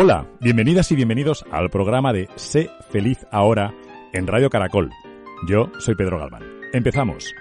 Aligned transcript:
Hola, 0.00 0.28
bienvenidas 0.38 0.92
y 0.92 0.94
bienvenidos 0.94 1.44
al 1.50 1.70
programa 1.70 2.12
de 2.12 2.28
Sé 2.36 2.70
feliz 2.88 3.26
ahora 3.32 3.74
en 4.12 4.28
Radio 4.28 4.48
Caracol. 4.48 4.92
Yo 5.48 5.72
soy 5.80 5.96
Pedro 5.96 6.20
Galván. 6.20 6.44
Empezamos. 6.72 7.34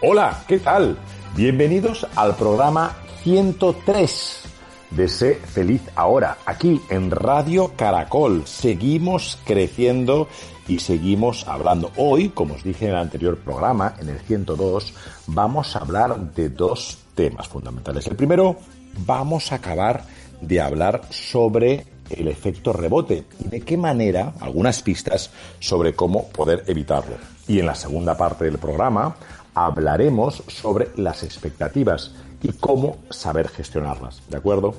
Hola, 0.00 0.44
¿qué 0.46 0.60
tal? 0.60 0.96
Bienvenidos 1.34 2.06
al 2.14 2.36
programa 2.36 2.94
103 3.24 4.31
de 4.96 5.08
Sé 5.08 5.34
Feliz 5.34 5.82
Ahora, 5.94 6.38
aquí 6.44 6.80
en 6.90 7.10
Radio 7.10 7.72
Caracol. 7.76 8.46
Seguimos 8.46 9.38
creciendo 9.44 10.28
y 10.68 10.80
seguimos 10.80 11.46
hablando. 11.48 11.90
Hoy, 11.96 12.28
como 12.28 12.54
os 12.54 12.62
dije 12.62 12.86
en 12.86 12.92
el 12.92 12.98
anterior 12.98 13.38
programa, 13.38 13.94
en 14.00 14.10
el 14.10 14.18
102, 14.20 14.94
vamos 15.28 15.74
a 15.74 15.80
hablar 15.80 16.34
de 16.34 16.50
dos 16.50 16.98
temas 17.14 17.48
fundamentales. 17.48 18.06
El 18.06 18.16
primero, 18.16 18.56
vamos 19.06 19.52
a 19.52 19.56
acabar 19.56 20.04
de 20.40 20.60
hablar 20.60 21.02
sobre 21.10 21.86
el 22.10 22.28
efecto 22.28 22.72
rebote 22.72 23.24
y 23.40 23.48
de 23.48 23.60
qué 23.62 23.76
manera, 23.76 24.34
algunas 24.40 24.82
pistas 24.82 25.30
sobre 25.60 25.94
cómo 25.94 26.28
poder 26.28 26.64
evitarlo. 26.66 27.16
Y 27.48 27.58
en 27.58 27.66
la 27.66 27.74
segunda 27.74 28.16
parte 28.16 28.44
del 28.44 28.58
programa 28.58 29.16
hablaremos 29.54 30.42
sobre 30.48 30.88
las 30.96 31.22
expectativas 31.22 32.12
y 32.42 32.52
cómo 32.52 32.98
saber 33.10 33.48
gestionarlas, 33.48 34.22
¿de 34.28 34.36
acuerdo? 34.36 34.74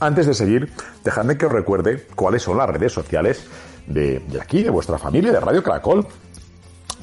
Antes 0.00 0.26
de 0.26 0.34
seguir, 0.34 0.70
dejadme 1.02 1.38
que 1.38 1.46
os 1.46 1.52
recuerde 1.52 2.06
cuáles 2.14 2.42
son 2.42 2.58
las 2.58 2.68
redes 2.68 2.92
sociales 2.92 3.46
de, 3.86 4.22
aquí, 4.40 4.62
de 4.62 4.70
vuestra 4.70 4.98
familia, 4.98 5.32
de 5.32 5.40
Radio 5.40 5.62
Caracol. 5.62 6.06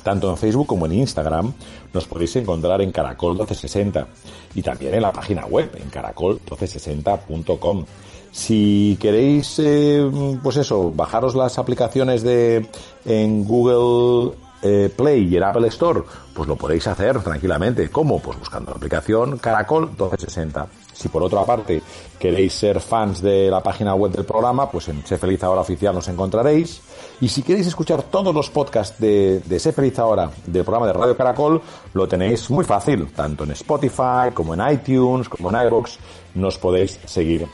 Tanto 0.03 0.29
en 0.29 0.37
Facebook 0.37 0.67
como 0.67 0.85
en 0.87 0.93
Instagram 0.93 1.53
nos 1.93 2.05
podéis 2.07 2.35
encontrar 2.35 2.81
en 2.81 2.91
Caracol 2.91 3.33
1260 3.33 4.07
y 4.55 4.61
también 4.61 4.95
en 4.95 5.01
la 5.03 5.11
página 5.11 5.45
web 5.45 5.69
en 5.75 5.91
caracol1260.com. 5.91 7.85
Si 8.31 8.97
queréis, 8.99 9.59
eh, 9.59 10.09
pues 10.41 10.57
eso, 10.57 10.91
bajaros 10.91 11.35
las 11.35 11.59
aplicaciones 11.59 12.23
de 12.23 12.65
en 13.05 13.43
Google 13.45 14.35
eh, 14.61 14.91
Play 14.95 15.27
y 15.27 15.37
en 15.37 15.43
Apple 15.43 15.67
Store, 15.67 16.01
pues 16.33 16.47
lo 16.47 16.55
podéis 16.55 16.87
hacer 16.87 17.21
tranquilamente. 17.21 17.89
¿Cómo? 17.89 18.19
Pues 18.19 18.37
buscando 18.37 18.71
la 18.71 18.77
aplicación 18.77 19.37
Caracol 19.37 19.87
1260. 19.87 20.67
Si 20.93 21.09
por 21.09 21.23
otra 21.23 21.43
parte 21.43 21.81
queréis 22.19 22.53
ser 22.53 22.79
fans 22.79 23.21
de 23.21 23.49
la 23.49 23.63
página 23.63 23.95
web 23.95 24.11
del 24.11 24.25
programa, 24.25 24.69
pues 24.69 24.87
en 24.89 25.05
Sé 25.05 25.17
Feliz 25.17 25.43
Ahora 25.43 25.61
Oficial 25.61 25.95
nos 25.95 26.07
encontraréis. 26.07 26.81
Y 27.21 27.27
si 27.27 27.41
queréis 27.41 27.67
escuchar 27.67 28.03
todos 28.03 28.33
los 28.35 28.49
podcasts 28.49 28.99
de, 28.99 29.39
de 29.39 29.59
Sé 29.59 29.71
Feliz 29.71 29.97
Ahora 29.97 30.29
del 30.45 30.63
programa 30.63 30.87
de 30.87 30.93
Radio 30.93 31.17
Caracol, 31.17 31.61
lo 31.93 32.07
tenéis 32.07 32.49
muy 32.51 32.63
fácil, 32.65 33.11
tanto 33.13 33.43
en 33.43 33.51
Spotify 33.51 34.31
como 34.33 34.53
en 34.53 34.61
iTunes, 34.71 35.27
como 35.27 35.49
en 35.49 35.67
iVoox, 35.67 35.97
nos 36.35 36.57
podéis 36.57 36.99
seguir 37.05 37.47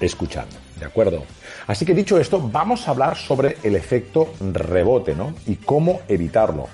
escuchando. 0.00 0.56
¿De 0.78 0.86
acuerdo? 0.86 1.22
Así 1.66 1.84
que 1.84 1.94
dicho 1.94 2.18
esto, 2.18 2.40
vamos 2.40 2.86
a 2.86 2.92
hablar 2.92 3.16
sobre 3.16 3.56
el 3.62 3.76
efecto 3.76 4.28
rebote, 4.40 5.14
¿no? 5.14 5.34
Y 5.46 5.56
cómo 5.56 6.00
evitarlo. 6.08 6.68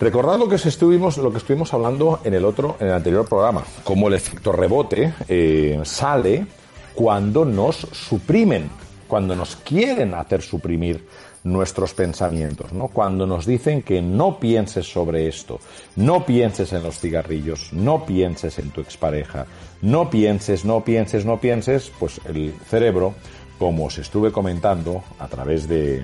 Recordad 0.00 0.38
lo 0.38 0.48
que 0.48 0.56
estuvimos, 0.56 1.16
lo 1.18 1.30
que 1.30 1.38
estuvimos 1.38 1.72
hablando 1.72 2.20
en 2.24 2.34
el 2.34 2.44
otro, 2.44 2.76
en 2.80 2.88
el 2.88 2.94
anterior 2.94 3.28
programa, 3.28 3.62
cómo 3.84 4.08
el 4.08 4.14
efecto 4.14 4.50
rebote 4.50 5.14
eh, 5.28 5.80
sale 5.84 6.46
cuando 6.94 7.44
nos 7.44 7.76
suprimen, 7.76 8.68
cuando 9.06 9.36
nos 9.36 9.56
quieren 9.56 10.14
hacer 10.14 10.42
suprimir 10.42 11.06
nuestros 11.44 11.92
pensamientos, 11.94 12.72
¿no? 12.72 12.88
Cuando 12.88 13.26
nos 13.26 13.46
dicen 13.46 13.82
que 13.82 14.00
no 14.00 14.38
pienses 14.38 14.90
sobre 14.90 15.26
esto, 15.26 15.58
no 15.96 16.24
pienses 16.24 16.72
en 16.72 16.82
los 16.82 16.98
cigarrillos, 16.98 17.72
no 17.72 18.06
pienses 18.06 18.58
en 18.58 18.70
tu 18.70 18.80
expareja, 18.80 19.46
no 19.80 20.08
pienses, 20.08 20.64
no 20.64 20.84
pienses, 20.84 21.24
no 21.24 21.40
pienses, 21.40 21.90
pues 21.98 22.20
el 22.26 22.54
cerebro, 22.68 23.14
como 23.62 23.84
os 23.84 23.96
estuve 23.96 24.32
comentando 24.32 25.04
a 25.20 25.28
través 25.28 25.68
de 25.68 26.02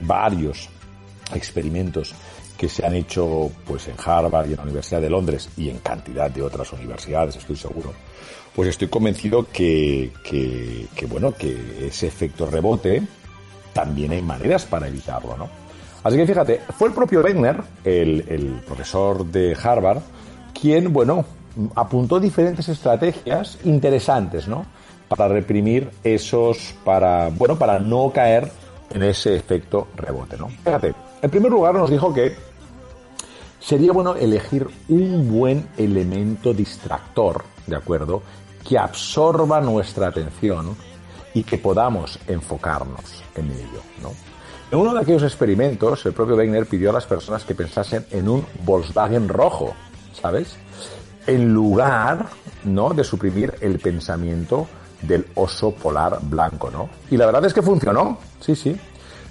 varios 0.00 0.70
experimentos 1.34 2.14
que 2.56 2.66
se 2.66 2.86
han 2.86 2.94
hecho 2.94 3.50
pues 3.66 3.88
en 3.88 3.96
Harvard 4.02 4.48
y 4.48 4.52
en 4.52 4.56
la 4.56 4.62
Universidad 4.62 5.02
de 5.02 5.10
Londres 5.10 5.50
y 5.58 5.68
en 5.68 5.80
cantidad 5.80 6.30
de 6.30 6.40
otras 6.40 6.72
universidades, 6.72 7.36
estoy 7.36 7.56
seguro, 7.56 7.92
pues 8.56 8.70
estoy 8.70 8.88
convencido 8.88 9.46
que, 9.52 10.12
bueno, 11.06 11.32
que 11.32 11.86
ese 11.88 12.06
efecto 12.06 12.46
rebote 12.46 13.02
también 13.74 14.12
hay 14.12 14.22
maneras 14.22 14.64
para 14.64 14.88
evitarlo, 14.88 15.36
¿no? 15.36 15.50
Así 16.04 16.16
que 16.16 16.26
fíjate, 16.26 16.62
fue 16.78 16.88
el 16.88 16.94
propio 16.94 17.20
Wegner, 17.20 17.60
el, 17.84 18.24
el 18.30 18.62
profesor 18.66 19.26
de 19.26 19.54
Harvard, 19.62 20.00
quien, 20.58 20.90
bueno, 20.90 21.26
apuntó 21.74 22.18
diferentes 22.18 22.66
estrategias 22.70 23.58
interesantes, 23.64 24.48
¿no? 24.48 24.64
Para 25.16 25.32
reprimir 25.34 25.90
esos, 26.02 26.74
para, 26.84 27.28
bueno, 27.30 27.56
para 27.56 27.78
no 27.78 28.10
caer 28.12 28.50
en 28.90 29.02
ese 29.02 29.36
efecto 29.36 29.88
rebote, 29.96 30.36
¿no? 30.36 30.48
Fíjate, 30.48 30.94
en 31.22 31.30
primer 31.30 31.50
lugar 31.50 31.74
nos 31.74 31.90
dijo 31.90 32.12
que 32.12 32.34
sería 33.60 33.92
bueno 33.92 34.14
elegir 34.14 34.66
un 34.88 35.30
buen 35.32 35.68
elemento 35.76 36.52
distractor, 36.52 37.44
¿de 37.66 37.76
acuerdo? 37.76 38.22
Que 38.66 38.78
absorba 38.78 39.60
nuestra 39.60 40.08
atención 40.08 40.76
y 41.34 41.42
que 41.42 41.58
podamos 41.58 42.18
enfocarnos 42.26 43.22
en 43.34 43.50
ello, 43.50 43.80
¿no? 44.02 44.12
En 44.70 44.78
uno 44.78 44.94
de 44.94 45.00
aquellos 45.00 45.22
experimentos, 45.22 46.04
el 46.06 46.12
propio 46.12 46.36
Wegner 46.36 46.66
pidió 46.66 46.90
a 46.90 46.94
las 46.94 47.06
personas 47.06 47.44
que 47.44 47.54
pensasen 47.54 48.06
en 48.10 48.28
un 48.28 48.44
Volkswagen 48.64 49.28
rojo, 49.28 49.74
¿sabes? 50.20 50.56
En 51.26 51.52
lugar, 51.52 52.26
¿no? 52.64 52.92
De 52.94 53.04
suprimir 53.04 53.54
el 53.60 53.78
pensamiento 53.78 54.66
del 55.02 55.26
oso 55.34 55.72
polar 55.72 56.18
blanco, 56.22 56.70
¿no? 56.70 56.88
Y 57.10 57.16
la 57.16 57.26
verdad 57.26 57.44
es 57.44 57.54
que 57.54 57.62
funcionó, 57.62 58.18
sí, 58.40 58.54
sí. 58.54 58.78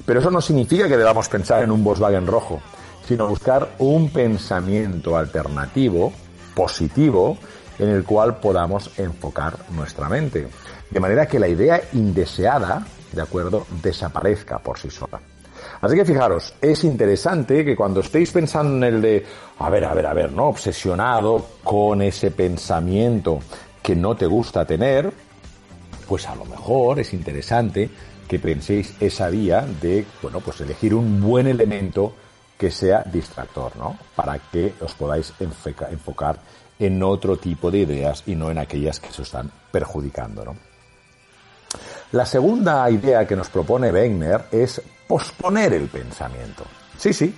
Pero 0.06 0.20
eso 0.20 0.30
no 0.30 0.42
significa 0.42 0.88
que 0.88 0.98
debamos 0.98 1.30
pensar 1.30 1.64
en 1.64 1.72
un 1.72 1.84
Volkswagen 1.84 2.28
rojo, 2.28 2.62
sino 3.08 3.28
buscar 3.28 3.76
un 3.80 4.10
pensamiento 4.10 5.18
alternativo, 5.18 6.12
positivo, 6.56 7.38
en 7.80 7.90
el 7.90 8.04
cual 8.04 8.38
podamos 8.38 8.92
enfocar 8.98 9.58
nuestra 9.72 10.10
mente. 10.10 10.48
De 10.90 11.00
manera 11.00 11.26
que 11.26 11.40
la 11.40 11.48
idea 11.48 11.82
indeseada, 11.94 12.86
¿de 13.12 13.22
acuerdo?, 13.22 13.66
desaparezca 13.82 14.60
por 14.60 14.78
sí 14.78 14.90
sola. 14.90 15.20
Así 15.82 15.96
que 15.96 16.06
fijaros, 16.06 16.54
es 16.62 16.84
interesante 16.84 17.66
que 17.66 17.76
cuando 17.76 18.02
estéis 18.02 18.32
pensando 18.32 18.86
en 18.86 18.94
el 18.96 19.02
de, 19.02 19.26
a 19.60 19.70
ver, 19.70 19.86
a 19.86 19.94
ver, 19.94 20.06
a 20.06 20.14
ver, 20.14 20.32
¿no? 20.32 20.48
Obsesionado 20.50 21.46
con 21.64 22.02
ese 22.02 22.32
pensamiento 22.32 23.40
que 23.82 23.96
no 23.96 24.16
te 24.16 24.26
gusta 24.26 24.66
tener, 24.66 25.12
pues 26.08 26.28
a 26.28 26.36
lo 26.36 26.46
mejor 26.46 27.00
es 27.00 27.14
interesante 27.14 27.90
que 28.28 28.40
penséis 28.40 28.94
esa 29.00 29.30
vía 29.30 29.66
de, 29.82 30.06
bueno, 30.22 30.40
pues 30.40 30.62
elegir 30.62 30.94
un 30.94 31.22
buen 31.22 31.48
elemento 31.48 32.14
que 32.58 32.72
sea 32.72 33.04
distractor, 33.04 33.76
¿no? 33.78 33.98
Para 34.16 34.40
que 34.40 34.74
os 34.80 34.94
podáis 34.94 35.34
enfocar 35.40 36.40
en 36.80 37.04
otro 37.04 37.38
tipo 37.38 37.70
de 37.70 37.80
ideas 37.80 38.24
y 38.26 38.36
no 38.36 38.50
en 38.52 38.58
aquellas 38.58 39.00
que 39.00 39.12
se 39.12 39.24
están 39.24 39.52
perjudicando. 39.72 40.46
¿no? 40.46 40.56
La 42.12 42.26
segunda 42.26 42.90
idea 42.90 43.28
que 43.28 43.36
nos 43.36 43.50
propone 43.50 43.92
Wegener 43.92 44.46
es 44.52 44.82
posponer 45.08 45.74
el 45.74 45.88
pensamiento. 45.88 46.64
Sí, 46.98 47.14
sí. 47.14 47.34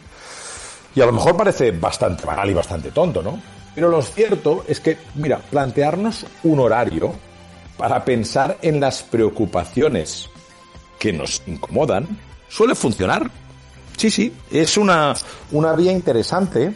Y 0.93 1.01
a 1.01 1.05
lo 1.05 1.11
mejor 1.11 1.35
parece 1.35 1.71
bastante 1.71 2.25
banal 2.25 2.49
y 2.49 2.53
bastante 2.53 2.91
tonto, 2.91 3.21
¿no? 3.21 3.39
Pero 3.73 3.89
lo 3.89 4.01
cierto 4.01 4.63
es 4.67 4.79
que, 4.79 4.97
mira, 5.15 5.39
plantearnos 5.39 6.25
un 6.43 6.59
horario 6.59 7.13
para 7.77 8.03
pensar 8.05 8.57
en 8.61 8.79
las 8.79 9.03
preocupaciones 9.03 10.29
que 10.99 11.13
nos 11.13 11.41
incomodan 11.45 12.07
suele 12.47 12.75
funcionar. 12.75 13.29
Sí, 13.97 14.09
sí, 14.09 14.33
es 14.51 14.77
una, 14.77 15.13
una 15.51 15.73
vía 15.73 15.91
interesante 15.91 16.73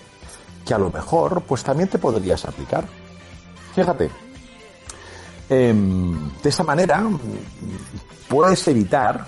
que 0.66 0.74
a 0.74 0.78
lo 0.78 0.92
mejor 0.92 1.42
pues 1.42 1.63
también 1.63 1.90
te 1.90 1.98
podrías 1.98 2.46
aplicar. 2.46 2.86
Fíjate, 3.75 4.10
em, 5.50 6.31
de 6.42 6.50
esa 6.50 6.63
manera 6.63 7.04
puedes 8.28 8.68
evitar 8.68 9.25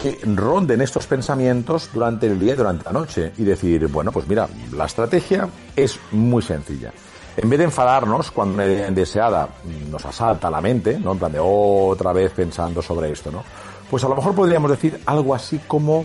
que 0.00 0.18
ronden 0.24 0.80
estos 0.80 1.06
pensamientos 1.06 1.90
durante 1.92 2.26
el 2.26 2.38
día 2.38 2.54
y 2.54 2.56
durante 2.56 2.84
la 2.84 2.92
noche 2.92 3.32
y 3.38 3.44
decir, 3.44 3.86
bueno, 3.86 4.10
pues 4.10 4.26
mira, 4.26 4.48
la 4.72 4.86
estrategia 4.86 5.48
es 5.76 5.98
muy 6.10 6.42
sencilla. 6.42 6.92
En 7.36 7.48
vez 7.48 7.58
de 7.58 7.64
enfadarnos 7.64 8.30
cuando 8.30 8.54
una 8.54 8.66
idea 8.66 8.88
indeseada 8.88 9.48
nos 9.90 10.04
asalta 10.04 10.50
la 10.50 10.60
mente, 10.60 10.98
¿no? 10.98 11.12
En 11.12 11.18
plan 11.18 11.32
de 11.32 11.40
otra 11.40 12.12
vez 12.12 12.32
pensando 12.32 12.82
sobre 12.82 13.10
esto, 13.10 13.30
¿no? 13.30 13.42
Pues 13.90 14.04
a 14.04 14.08
lo 14.08 14.16
mejor 14.16 14.34
podríamos 14.34 14.70
decir 14.70 15.00
algo 15.06 15.34
así 15.34 15.58
como, 15.66 16.04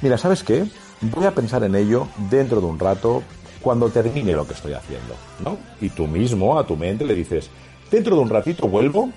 mira, 0.00 0.16
¿sabes 0.16 0.42
qué? 0.42 0.64
Voy 1.02 1.26
a 1.26 1.34
pensar 1.34 1.62
en 1.64 1.74
ello 1.74 2.08
dentro 2.30 2.60
de 2.60 2.66
un 2.66 2.78
rato 2.78 3.22
cuando 3.60 3.90
termine 3.90 4.32
lo 4.32 4.46
que 4.46 4.54
estoy 4.54 4.72
haciendo, 4.72 5.14
¿no? 5.44 5.58
Y 5.80 5.90
tú 5.90 6.06
mismo 6.06 6.58
a 6.58 6.66
tu 6.66 6.76
mente 6.76 7.04
le 7.04 7.14
dices, 7.14 7.50
dentro 7.90 8.16
de 8.16 8.22
un 8.22 8.30
ratito 8.30 8.66
vuelvo 8.66 9.10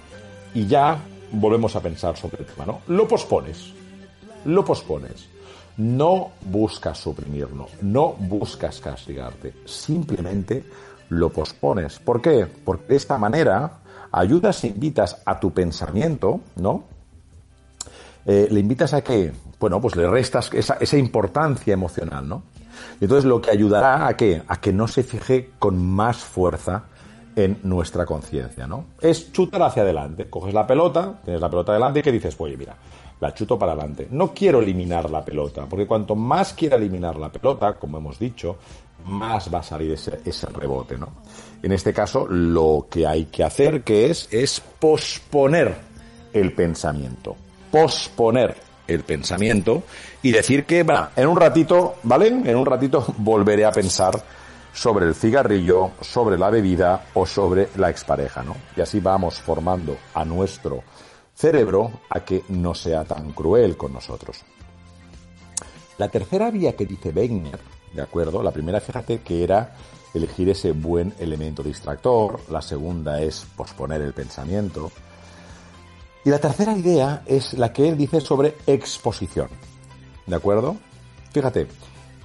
y 0.54 0.68
ya 0.68 1.00
volvemos 1.32 1.76
a 1.76 1.82
pensar 1.82 2.18
sobre 2.18 2.40
el 2.40 2.46
tema, 2.46 2.66
¿no? 2.66 2.82
Lo 2.88 3.08
pospones, 3.08 3.74
lo 4.46 4.64
pospones. 4.66 5.30
No 5.78 6.32
buscas 6.40 6.98
suprimirlo, 6.98 7.68
no 7.82 8.16
buscas 8.18 8.80
castigarte, 8.80 9.56
simplemente 9.66 10.64
lo 11.10 11.30
pospones. 11.30 12.00
¿Por 12.00 12.22
qué? 12.22 12.48
Porque 12.64 12.88
de 12.88 12.96
esta 12.96 13.18
manera 13.18 13.80
ayudas 14.12 14.64
e 14.64 14.68
invitas 14.68 15.22
a 15.26 15.40
tu 15.40 15.52
pensamiento, 15.52 16.42
¿no? 16.56 16.84
Eh, 18.26 18.48
le 18.50 18.60
invitas 18.60 18.94
a 18.94 19.04
que, 19.04 19.32
bueno, 19.60 19.80
pues 19.80 19.96
le 19.96 20.08
restas 20.08 20.50
esa, 20.54 20.98
importancia 20.98 21.74
emocional, 21.74 22.28
¿no? 22.28 22.44
Y 23.00 23.06
entonces 23.06 23.26
lo 23.26 23.42
que 23.42 23.52
ayudará 23.52 24.08
a 24.08 24.18
que, 24.18 24.42
a 24.48 24.60
que 24.60 24.74
no 24.74 24.88
se 24.88 25.04
fije 25.04 25.52
con 25.60 25.78
más 25.78 26.18
fuerza 26.18 26.86
en 27.36 27.60
nuestra 27.64 28.06
conciencia, 28.06 28.66
¿no? 28.66 28.86
Es 29.02 29.32
chutar 29.32 29.62
hacia 29.62 29.84
adelante. 29.84 30.30
Coges 30.30 30.54
la 30.54 30.66
pelota, 30.66 31.20
tienes 31.24 31.42
la 31.42 31.50
pelota 31.50 31.74
delante 31.74 32.00
y 32.00 32.02
que 32.02 32.12
dices, 32.12 32.36
oye, 32.40 32.58
mira, 32.58 32.76
la 33.20 33.34
chuto 33.34 33.58
para 33.58 33.74
adelante. 33.74 34.08
No 34.12 34.34
quiero 34.34 34.60
eliminar 34.62 35.10
la 35.10 35.24
pelota, 35.24 35.66
porque 35.70 35.88
cuanto 35.88 36.16
más 36.16 36.54
quiera 36.54 36.78
eliminar 36.78 37.18
la 37.18 37.32
pelota, 37.32 37.74
como 37.74 37.98
hemos 37.98 38.20
dicho, 38.20 38.58
más 39.06 39.54
va 39.54 39.60
a 39.60 39.64
salir 39.64 39.92
ese, 39.92 40.20
ese 40.26 40.48
rebote, 40.48 40.98
¿no? 40.98 41.10
En 41.62 41.72
este 41.72 41.94
caso, 41.94 42.28
lo 42.28 42.88
que 42.90 43.08
hay 43.08 43.26
que 43.26 43.44
hacer, 43.44 43.84
que 43.84 44.10
es, 44.10 44.28
es 44.32 44.60
posponer 44.60 45.76
el 46.34 46.54
pensamiento. 46.54 47.36
Posponer 47.72 48.56
el 48.88 49.04
pensamiento 49.04 49.84
y 50.22 50.32
decir 50.32 50.66
que, 50.66 50.84
va, 50.84 51.12
en 51.16 51.28
un 51.28 51.38
ratito, 51.38 51.96
¿vale? 52.04 52.28
En 52.28 52.56
un 52.56 52.66
ratito 52.66 53.06
volveré 53.18 53.66
a 53.66 53.72
pensar 53.72 54.22
sobre 54.74 55.06
el 55.08 55.16
cigarrillo, 55.16 55.92
sobre 56.02 56.38
la 56.38 56.50
bebida 56.50 57.06
o 57.14 57.26
sobre 57.26 57.70
la 57.78 57.90
expareja, 57.90 58.44
¿no? 58.44 58.56
Y 58.76 58.82
así 58.82 59.00
vamos 59.00 59.40
formando 59.40 59.98
a 60.14 60.26
nuestro 60.26 60.84
cerebro 61.36 61.92
a 62.10 62.22
que 62.22 62.44
no 62.50 62.74
sea 62.74 63.04
tan 63.04 63.34
cruel 63.34 63.78
con 63.78 63.94
nosotros. 63.94 64.44
La 65.98 66.10
tercera 66.10 66.50
vía 66.50 66.76
que 66.76 66.86
dice 66.86 67.10
Wegener, 67.10 67.60
¿de 67.94 68.02
acuerdo? 68.02 68.42
La 68.42 68.52
primera, 68.52 68.80
fíjate 68.82 69.20
que 69.20 69.44
era 69.44 69.76
elegir 70.14 70.50
ese 70.50 70.72
buen 70.72 71.14
elemento 71.20 71.62
distractor, 71.62 72.40
la 72.50 72.62
segunda 72.62 73.22
es 73.22 73.46
posponer 73.56 74.02
el 74.02 74.14
pensamiento, 74.14 74.92
y 76.24 76.30
la 76.30 76.40
tercera 76.40 76.76
idea 76.76 77.22
es 77.26 77.54
la 77.54 77.72
que 77.72 77.88
él 77.88 77.98
dice 77.98 78.20
sobre 78.22 78.56
exposición, 78.66 79.50
¿de 80.26 80.36
acuerdo? 80.36 80.78
Fíjate, 81.32 81.68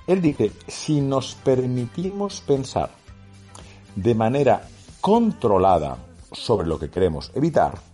él 0.07 0.23
dice, 0.23 0.53
si 0.69 1.01
nos 1.01 1.35
permitimos 1.35 2.41
pensar 2.41 2.91
de 3.95 4.15
manera 4.15 4.69
controlada 5.01 5.99
sobre 6.33 6.67
lo 6.67 6.79
que 6.79 6.91
queremos 6.91 7.31
evitar, 7.35 7.90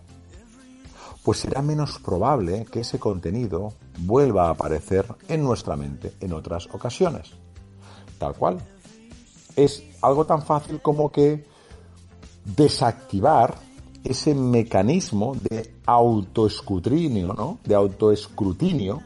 pues 1.27 1.39
será 1.39 1.61
menos 1.61 1.99
probable 1.99 2.65
que 2.71 2.79
ese 2.79 2.99
contenido 2.99 3.73
vuelva 3.99 4.47
a 4.47 4.51
aparecer 4.51 5.05
en 5.27 5.43
nuestra 5.43 5.75
mente 5.75 6.13
en 6.21 6.31
otras 6.31 6.67
ocasiones. 6.71 7.31
Tal 8.17 8.33
cual. 8.33 8.59
Es 9.53 9.83
algo 10.01 10.25
tan 10.25 10.41
fácil 10.41 10.81
como 10.81 11.11
que 11.11 11.45
desactivar 12.45 13.55
ese 14.05 14.33
mecanismo 14.33 15.35
de 15.35 15.75
autoescrutinio, 15.85 17.33
¿no? 17.33 17.59
De 17.65 17.75
autoescrutinio 17.75 19.01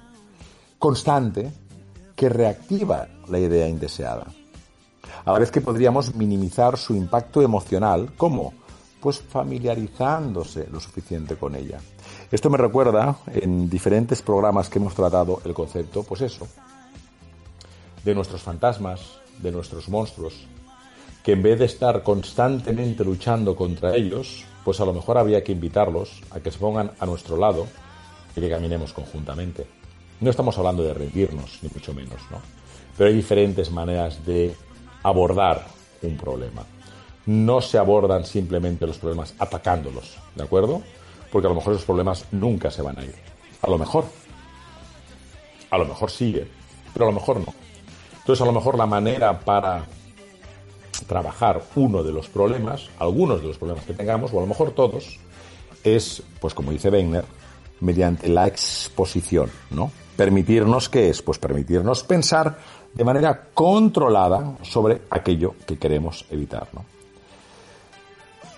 constante 0.77 1.51
que 2.15 2.29
reactiva 2.29 3.07
la 3.29 3.39
idea 3.39 3.67
indeseada. 3.67 4.27
A 5.25 5.31
la 5.31 5.39
vez 5.39 5.49
que 5.49 5.61
podríamos 5.61 6.13
minimizar 6.13 6.77
su 6.77 6.93
impacto 6.93 7.41
emocional, 7.41 8.13
¿cómo? 8.15 8.53
Pues 9.01 9.19
familiarizándose 9.19 10.67
lo 10.71 10.79
suficiente 10.79 11.35
con 11.35 11.55
ella. 11.55 11.79
Esto 12.31 12.49
me 12.51 12.57
recuerda 12.57 13.17
en 13.33 13.69
diferentes 13.69 14.21
programas 14.21 14.69
que 14.69 14.77
hemos 14.77 14.93
tratado 14.93 15.41
el 15.43 15.53
concepto, 15.53 16.03
pues 16.03 16.21
eso, 16.21 16.47
de 18.03 18.15
nuestros 18.15 18.41
fantasmas, 18.41 19.01
de 19.39 19.51
nuestros 19.51 19.89
monstruos, 19.89 20.45
que 21.23 21.33
en 21.33 21.41
vez 21.41 21.59
de 21.59 21.65
estar 21.65 22.03
constantemente 22.03 23.03
luchando 23.03 23.55
contra 23.55 23.95
ellos, 23.95 24.45
pues 24.63 24.79
a 24.79 24.85
lo 24.85 24.93
mejor 24.93 25.17
habría 25.17 25.43
que 25.43 25.51
invitarlos 25.51 26.21
a 26.29 26.39
que 26.39 26.51
se 26.51 26.59
pongan 26.59 26.91
a 26.99 27.05
nuestro 27.05 27.37
lado 27.37 27.67
y 28.35 28.39
que 28.39 28.49
caminemos 28.49 28.93
conjuntamente. 28.93 29.65
No 30.19 30.29
estamos 30.29 30.57
hablando 30.57 30.83
de 30.83 30.93
rendirnos, 30.93 31.59
ni 31.63 31.69
mucho 31.69 31.93
menos, 31.93 32.21
¿no? 32.29 32.37
Pero 32.95 33.09
hay 33.09 33.15
diferentes 33.15 33.71
maneras 33.71 34.23
de 34.25 34.55
abordar 35.01 35.65
un 36.03 36.17
problema. 36.17 36.63
No 37.25 37.61
se 37.61 37.77
abordan 37.77 38.25
simplemente 38.25 38.87
los 38.87 38.97
problemas 38.97 39.33
atacándolos, 39.37 40.17
¿de 40.35 40.43
acuerdo? 40.43 40.81
Porque 41.31 41.47
a 41.47 41.49
lo 41.49 41.55
mejor 41.55 41.73
esos 41.73 41.85
problemas 41.85 42.25
nunca 42.31 42.71
se 42.71 42.81
van 42.81 42.97
a 42.99 43.03
ir. 43.03 43.15
A 43.61 43.69
lo 43.69 43.77
mejor. 43.77 44.05
A 45.69 45.77
lo 45.77 45.85
mejor 45.85 46.11
sigue, 46.11 46.47
pero 46.93 47.05
a 47.05 47.09
lo 47.09 47.19
mejor 47.19 47.39
no. 47.39 47.53
Entonces, 48.19 48.41
a 48.41 48.45
lo 48.45 48.51
mejor 48.51 48.77
la 48.77 48.85
manera 48.85 49.39
para 49.39 49.85
trabajar 51.07 51.61
uno 51.75 52.03
de 52.03 52.11
los 52.11 52.27
problemas, 52.27 52.89
algunos 52.99 53.41
de 53.41 53.47
los 53.47 53.57
problemas 53.57 53.85
que 53.85 53.93
tengamos, 53.93 54.33
o 54.33 54.37
a 54.37 54.41
lo 54.41 54.47
mejor 54.47 54.71
todos, 54.71 55.19
es, 55.83 56.21
pues 56.39 56.53
como 56.53 56.71
dice 56.71 56.89
Wegener, 56.89 57.25
mediante 57.79 58.29
la 58.29 58.47
exposición, 58.47 59.49
¿no? 59.71 59.91
Permitirnos, 60.15 60.89
¿qué 60.89 61.09
es? 61.09 61.21
Pues 61.21 61.39
permitirnos 61.39 62.03
pensar 62.03 62.57
de 62.93 63.03
manera 63.03 63.47
controlada 63.53 64.57
sobre 64.61 65.01
aquello 65.09 65.55
que 65.65 65.77
queremos 65.77 66.25
evitar. 66.29 66.67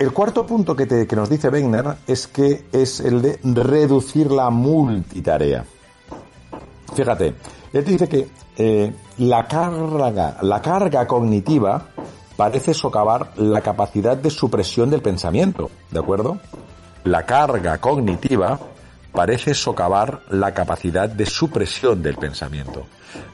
El 0.03 0.12
cuarto 0.12 0.45
punto 0.45 0.75
que, 0.75 1.07
que 1.07 1.15
nos 1.15 1.29
dice 1.29 1.48
Wegener 1.48 1.95
es 2.05 2.27
que 2.27 2.65
es 2.74 3.00
el 3.00 3.22
de 3.22 3.39
reducir 3.41 4.29
la 4.29 4.50
multitarea. 4.50 5.63
Fíjate, 6.93 7.33
él 7.72 7.86
te 7.86 7.91
dice 7.91 8.10
que 8.10 8.27
eh, 8.57 8.93
la, 9.19 9.48
carga, 9.48 10.39
la 10.41 10.62
carga 10.62 11.07
cognitiva 11.07 11.88
parece 12.36 12.74
socavar 12.74 13.31
la 13.38 13.62
capacidad 13.62 14.17
de 14.17 14.29
supresión 14.29 14.89
del 14.89 15.01
pensamiento, 15.01 15.72
¿de 15.89 16.00
acuerdo? 16.00 16.38
La 17.05 17.25
carga 17.25 17.77
cognitiva 17.77 18.60
parece 19.13 19.53
socavar 19.53 20.24
la 20.31 20.53
capacidad 20.53 21.07
de 21.07 21.25
supresión 21.25 22.03
del 22.03 22.17
pensamiento. 22.17 22.88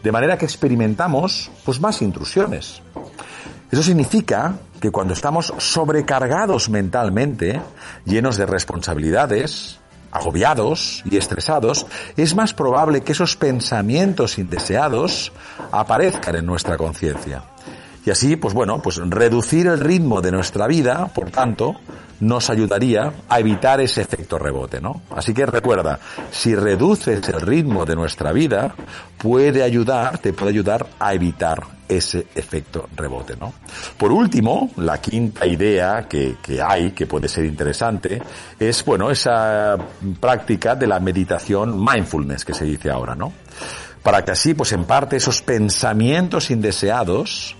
De 0.03 0.11
manera 0.11 0.38
que 0.38 0.45
experimentamos 0.45 1.49
pues 1.65 1.81
más 1.81 2.03
intrusiones. 2.03 2.83
Eso 3.71 3.81
significa 3.81 4.53
que 4.79 4.91
cuando 4.91 5.13
estamos 5.13 5.53
sobrecargados 5.57 6.69
mentalmente, 6.69 7.62
llenos 8.05 8.38
de 8.38 8.45
responsabilidades, 8.45 9.79
agobiados 10.12 11.03
y 11.09 11.17
estresados, 11.17 11.86
es 12.17 12.36
más 12.36 12.53
probable 12.53 13.01
que 13.01 13.12
esos 13.12 13.36
pensamientos 13.36 14.38
indeseados 14.38 15.31
aparezcan 15.71 16.36
en 16.36 16.45
nuestra 16.45 16.77
conciencia. 16.77 17.43
Y 18.05 18.12
así, 18.12 18.36
pues 18.36 18.53
bueno, 18.53 18.81
pues 18.81 18.98
reducir 18.98 19.67
el 19.67 19.79
ritmo 19.79 20.21
de 20.21 20.31
nuestra 20.31 20.67
vida, 20.67 21.07
por 21.13 21.29
tanto, 21.31 21.75
nos 22.19 22.49
ayudaría 22.49 23.11
a 23.27 23.39
evitar 23.39 23.79
ese 23.81 24.01
efecto 24.01 24.38
rebote, 24.38 24.81
¿no? 24.81 25.01
Así 25.15 25.33
que 25.33 25.45
recuerda, 25.45 25.99
si 26.31 26.55
reduces 26.55 27.27
el 27.29 27.41
ritmo 27.41 27.85
de 27.85 27.95
nuestra 27.95 28.31
vida, 28.31 28.73
puede 29.17 29.63
ayudar, 29.63 30.17
te 30.19 30.33
puede 30.33 30.51
ayudar 30.51 30.85
a 30.99 31.13
evitar 31.13 31.61
ese 31.88 32.27
efecto 32.35 32.88
rebote, 32.95 33.35
¿no? 33.35 33.53
Por 33.97 34.11
último, 34.11 34.71
la 34.77 34.99
quinta 35.01 35.45
idea 35.45 36.07
que, 36.07 36.35
que 36.41 36.61
hay, 36.61 36.91
que 36.91 37.07
puede 37.07 37.27
ser 37.27 37.45
interesante, 37.45 38.21
es, 38.59 38.85
bueno, 38.85 39.09
esa 39.09 39.75
práctica 40.19 40.75
de 40.75 40.88
la 40.88 40.99
meditación 40.99 41.83
mindfulness 41.83 42.45
que 42.45 42.53
se 42.53 42.65
dice 42.65 42.91
ahora, 42.91 43.15
¿no? 43.15 43.33
Para 44.03 44.24
que 44.24 44.32
así, 44.32 44.53
pues 44.53 44.72
en 44.72 44.86
parte, 44.86 45.18
esos 45.18 45.41
pensamientos 45.41 46.51
indeseados, 46.51 47.56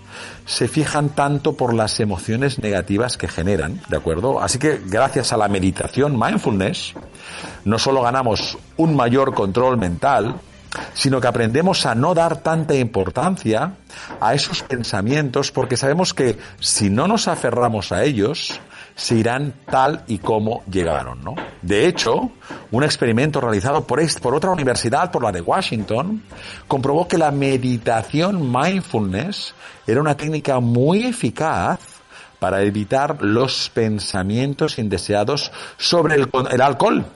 se 0.46 0.68
fijan 0.68 1.10
tanto 1.10 1.54
por 1.54 1.74
las 1.74 2.00
emociones 2.00 2.58
negativas 2.58 3.16
que 3.16 3.28
generan, 3.28 3.80
¿de 3.88 3.96
acuerdo? 3.96 4.40
Así 4.40 4.58
que 4.58 4.80
gracias 4.84 5.32
a 5.32 5.36
la 5.36 5.48
meditación 5.48 6.18
mindfulness, 6.18 6.94
no 7.64 7.78
solo 7.78 8.02
ganamos 8.02 8.58
un 8.76 8.96
mayor 8.96 9.34
control 9.34 9.76
mental, 9.76 10.40
sino 10.94 11.20
que 11.20 11.26
aprendemos 11.26 11.86
a 11.86 11.94
no 11.94 12.14
dar 12.14 12.38
tanta 12.38 12.74
importancia 12.74 13.74
a 14.20 14.34
esos 14.34 14.62
pensamientos 14.62 15.50
porque 15.50 15.76
sabemos 15.76 16.14
que 16.14 16.38
si 16.60 16.90
no 16.90 17.06
nos 17.06 17.28
aferramos 17.28 17.92
a 17.92 18.04
ellos, 18.04 18.60
se 19.00 19.14
irán 19.14 19.54
tal 19.70 20.04
y 20.08 20.18
como 20.18 20.62
llegaron, 20.70 21.24
¿no? 21.24 21.34
De 21.62 21.86
hecho, 21.86 22.32
un 22.70 22.84
experimento 22.84 23.40
realizado 23.40 23.86
por, 23.86 23.98
por 24.20 24.34
otra 24.34 24.50
universidad, 24.50 25.10
por 25.10 25.22
la 25.22 25.32
de 25.32 25.40
Washington, 25.40 26.22
comprobó 26.68 27.08
que 27.08 27.16
la 27.16 27.30
meditación 27.30 28.52
mindfulness 28.52 29.54
era 29.86 30.02
una 30.02 30.18
técnica 30.18 30.60
muy 30.60 31.04
eficaz 31.04 31.80
para 32.38 32.60
evitar 32.60 33.22
los 33.22 33.70
pensamientos 33.70 34.78
indeseados 34.78 35.50
sobre 35.78 36.16
el, 36.16 36.28
el 36.50 36.60
alcohol 36.60 37.06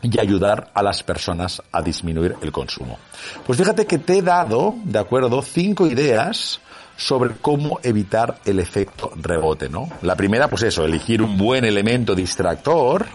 y 0.00 0.18
ayudar 0.18 0.70
a 0.72 0.82
las 0.82 1.02
personas 1.02 1.62
a 1.70 1.82
disminuir 1.82 2.36
el 2.40 2.50
consumo. 2.50 2.98
Pues 3.46 3.58
fíjate 3.58 3.86
que 3.86 3.98
te 3.98 4.16
he 4.16 4.22
dado, 4.22 4.74
de 4.84 4.98
acuerdo, 4.98 5.42
cinco 5.42 5.86
ideas 5.86 6.62
sobre 7.00 7.30
cómo 7.40 7.80
evitar 7.82 8.40
el 8.44 8.60
efecto 8.60 9.10
rebote, 9.16 9.70
¿no? 9.70 9.88
La 10.02 10.16
primera, 10.16 10.48
pues 10.48 10.64
eso, 10.64 10.84
elegir 10.84 11.22
un 11.22 11.38
buen 11.38 11.64
elemento 11.64 12.14
distractor 12.14 13.06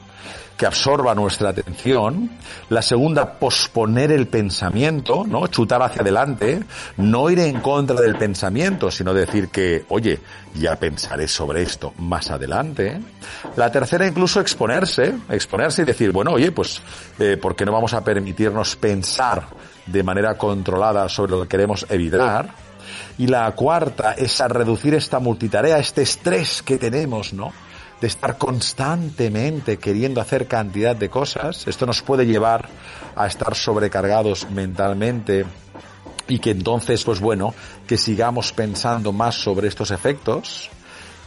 que 0.57 0.65
absorba 0.65 1.13
nuestra 1.13 1.49
atención. 1.49 2.31
La 2.69 2.81
segunda, 2.81 3.33
posponer 3.33 4.11
el 4.11 4.27
pensamiento, 4.27 5.23
¿no? 5.27 5.45
Chutar 5.47 5.83
hacia 5.83 6.01
adelante, 6.01 6.63
no 6.97 7.29
ir 7.29 7.39
en 7.39 7.61
contra 7.61 8.01
del 8.01 8.15
pensamiento, 8.15 8.89
sino 8.89 9.13
decir 9.13 9.49
que, 9.49 9.85
oye, 9.89 10.19
ya 10.55 10.75
pensaré 10.77 11.27
sobre 11.27 11.61
esto 11.61 11.93
más 11.99 12.31
adelante. 12.31 12.99
La 13.55 13.71
tercera, 13.71 14.07
incluso 14.07 14.39
exponerse, 14.39 15.13
exponerse 15.29 15.83
y 15.83 15.85
decir, 15.85 16.11
bueno, 16.11 16.31
oye, 16.31 16.51
pues, 16.51 16.81
eh, 17.19 17.37
¿por 17.39 17.55
qué 17.55 17.65
no 17.65 17.71
vamos 17.71 17.93
a 17.93 18.03
permitirnos 18.03 18.75
pensar 18.77 19.45
de 19.85 20.01
manera 20.01 20.35
controlada 20.39 21.07
sobre 21.07 21.33
lo 21.33 21.43
que 21.43 21.49
queremos 21.49 21.85
evitar? 21.87 22.64
Y 23.17 23.27
la 23.27 23.49
cuarta 23.51 24.13
es 24.13 24.41
a 24.41 24.47
reducir 24.47 24.93
esta 24.93 25.19
multitarea, 25.19 25.79
este 25.79 26.01
estrés 26.01 26.61
que 26.61 26.77
tenemos, 26.77 27.33
¿no? 27.33 27.53
De 28.01 28.07
estar 28.07 28.37
constantemente 28.37 29.77
queriendo 29.77 30.19
hacer 30.19 30.47
cantidad 30.47 30.95
de 30.95 31.09
cosas. 31.09 31.65
Esto 31.67 31.85
nos 31.85 32.01
puede 32.01 32.25
llevar 32.25 32.67
a 33.15 33.25
estar 33.27 33.55
sobrecargados 33.55 34.49
mentalmente 34.51 35.45
y 36.27 36.39
que 36.39 36.51
entonces, 36.51 37.03
pues 37.03 37.21
bueno, 37.21 37.53
que 37.87 37.97
sigamos 37.97 38.51
pensando 38.51 39.13
más 39.13 39.35
sobre 39.35 39.67
estos 39.67 39.91
efectos. 39.91 40.69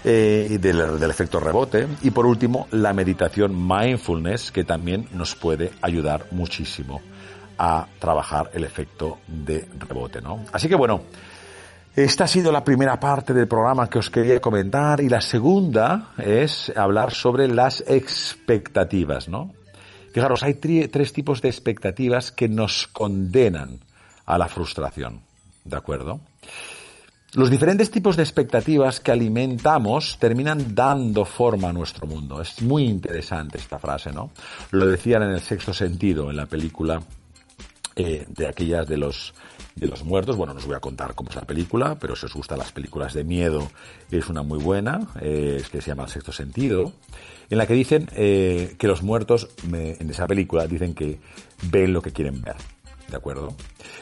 Eh, 0.04 0.58
del, 0.60 1.00
del 1.00 1.10
efecto 1.10 1.40
rebote 1.40 1.88
y 2.02 2.12
por 2.12 2.24
último 2.24 2.68
la 2.70 2.92
meditación 2.92 3.66
mindfulness 3.66 4.52
que 4.52 4.62
también 4.62 5.08
nos 5.12 5.34
puede 5.34 5.72
ayudar 5.82 6.26
muchísimo 6.30 7.02
a 7.58 7.88
trabajar 7.98 8.48
el 8.54 8.62
efecto 8.62 9.18
de 9.26 9.68
rebote, 9.76 10.20
¿no? 10.20 10.44
Así 10.52 10.68
que 10.68 10.76
bueno, 10.76 11.02
esta 12.04 12.24
ha 12.24 12.28
sido 12.28 12.52
la 12.52 12.62
primera 12.62 13.00
parte 13.00 13.34
del 13.34 13.48
programa 13.48 13.90
que 13.90 13.98
os 13.98 14.08
quería 14.08 14.40
comentar 14.40 15.00
y 15.00 15.08
la 15.08 15.20
segunda 15.20 16.12
es 16.16 16.72
hablar 16.76 17.12
sobre 17.12 17.48
las 17.48 17.82
expectativas, 17.88 19.28
¿no? 19.28 19.52
Fijaros, 20.12 20.44
hay 20.44 20.54
tres 20.54 21.12
tipos 21.12 21.42
de 21.42 21.48
expectativas 21.48 22.30
que 22.30 22.48
nos 22.48 22.86
condenan 22.86 23.80
a 24.26 24.38
la 24.38 24.46
frustración, 24.46 25.22
¿de 25.64 25.76
acuerdo? 25.76 26.20
Los 27.34 27.50
diferentes 27.50 27.90
tipos 27.90 28.16
de 28.16 28.22
expectativas 28.22 29.00
que 29.00 29.10
alimentamos 29.10 30.18
terminan 30.20 30.76
dando 30.76 31.24
forma 31.24 31.70
a 31.70 31.72
nuestro 31.72 32.06
mundo. 32.06 32.40
Es 32.40 32.62
muy 32.62 32.84
interesante 32.84 33.58
esta 33.58 33.80
frase, 33.80 34.12
¿no? 34.12 34.30
Lo 34.70 34.86
decían 34.86 35.24
en 35.24 35.30
el 35.30 35.40
sexto 35.40 35.74
sentido, 35.74 36.30
en 36.30 36.36
la 36.36 36.46
película 36.46 37.02
eh, 37.96 38.24
de 38.28 38.46
aquellas 38.46 38.86
de 38.86 38.96
los 38.98 39.34
de 39.78 39.88
los 39.88 40.04
muertos. 40.04 40.36
Bueno, 40.36 40.52
no 40.52 40.60
os 40.60 40.66
voy 40.66 40.76
a 40.76 40.80
contar 40.80 41.14
cómo 41.14 41.30
es 41.30 41.36
la 41.36 41.42
película, 41.42 41.96
pero 41.98 42.16
si 42.16 42.26
os 42.26 42.34
gustan 42.34 42.58
las 42.58 42.72
películas 42.72 43.14
de 43.14 43.24
miedo, 43.24 43.70
es 44.10 44.28
una 44.28 44.42
muy 44.42 44.58
buena, 44.58 45.08
eh, 45.20 45.62
que 45.70 45.80
se 45.80 45.88
llama 45.88 46.08
Sexto 46.08 46.32
Sentido, 46.32 46.92
en 47.50 47.58
la 47.58 47.66
que 47.66 47.74
dicen 47.74 48.08
eh, 48.14 48.74
que 48.78 48.86
los 48.86 49.02
muertos, 49.02 49.48
en 49.72 50.10
esa 50.10 50.26
película, 50.26 50.66
dicen 50.66 50.94
que 50.94 51.18
ven 51.70 51.92
lo 51.92 52.02
que 52.02 52.12
quieren 52.12 52.42
ver. 52.42 52.56
¿De 53.08 53.16
acuerdo? 53.16 53.54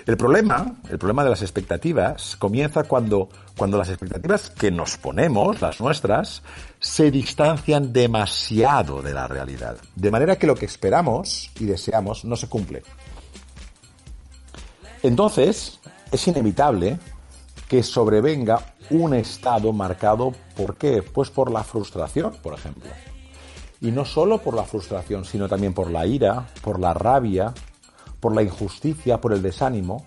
El 0.04 0.16
problema, 0.16 0.74
el 0.90 0.98
problema 0.98 1.22
de 1.22 1.30
las 1.30 1.42
expectativas 1.42 2.36
comienza 2.36 2.84
cuando, 2.84 3.28
cuando 3.56 3.78
las 3.78 3.88
expectativas 3.88 4.50
que 4.50 4.72
nos 4.72 4.96
ponemos, 4.96 5.60
las 5.60 5.80
nuestras, 5.80 6.42
se 6.80 7.12
distancian 7.12 7.92
demasiado 7.92 9.02
de 9.02 9.14
la 9.14 9.28
realidad. 9.28 9.76
De 9.94 10.10
manera 10.10 10.36
que 10.36 10.48
lo 10.48 10.56
que 10.56 10.66
esperamos 10.66 11.50
y 11.60 11.66
deseamos 11.66 12.24
no 12.24 12.34
se 12.34 12.48
cumple. 12.48 12.82
Entonces, 15.06 15.78
es 16.10 16.26
inevitable 16.26 16.98
que 17.68 17.84
sobrevenga 17.84 18.74
un 18.90 19.14
estado 19.14 19.72
marcado 19.72 20.32
por 20.56 20.76
qué? 20.76 21.00
Pues 21.00 21.30
por 21.30 21.52
la 21.52 21.62
frustración, 21.62 22.34
por 22.42 22.54
ejemplo. 22.54 22.90
Y 23.80 23.92
no 23.92 24.04
solo 24.04 24.38
por 24.38 24.54
la 24.54 24.64
frustración, 24.64 25.24
sino 25.24 25.48
también 25.48 25.74
por 25.74 25.92
la 25.92 26.06
ira, 26.06 26.48
por 26.60 26.80
la 26.80 26.92
rabia, 26.92 27.54
por 28.18 28.34
la 28.34 28.42
injusticia, 28.42 29.20
por 29.20 29.32
el 29.32 29.42
desánimo, 29.42 30.04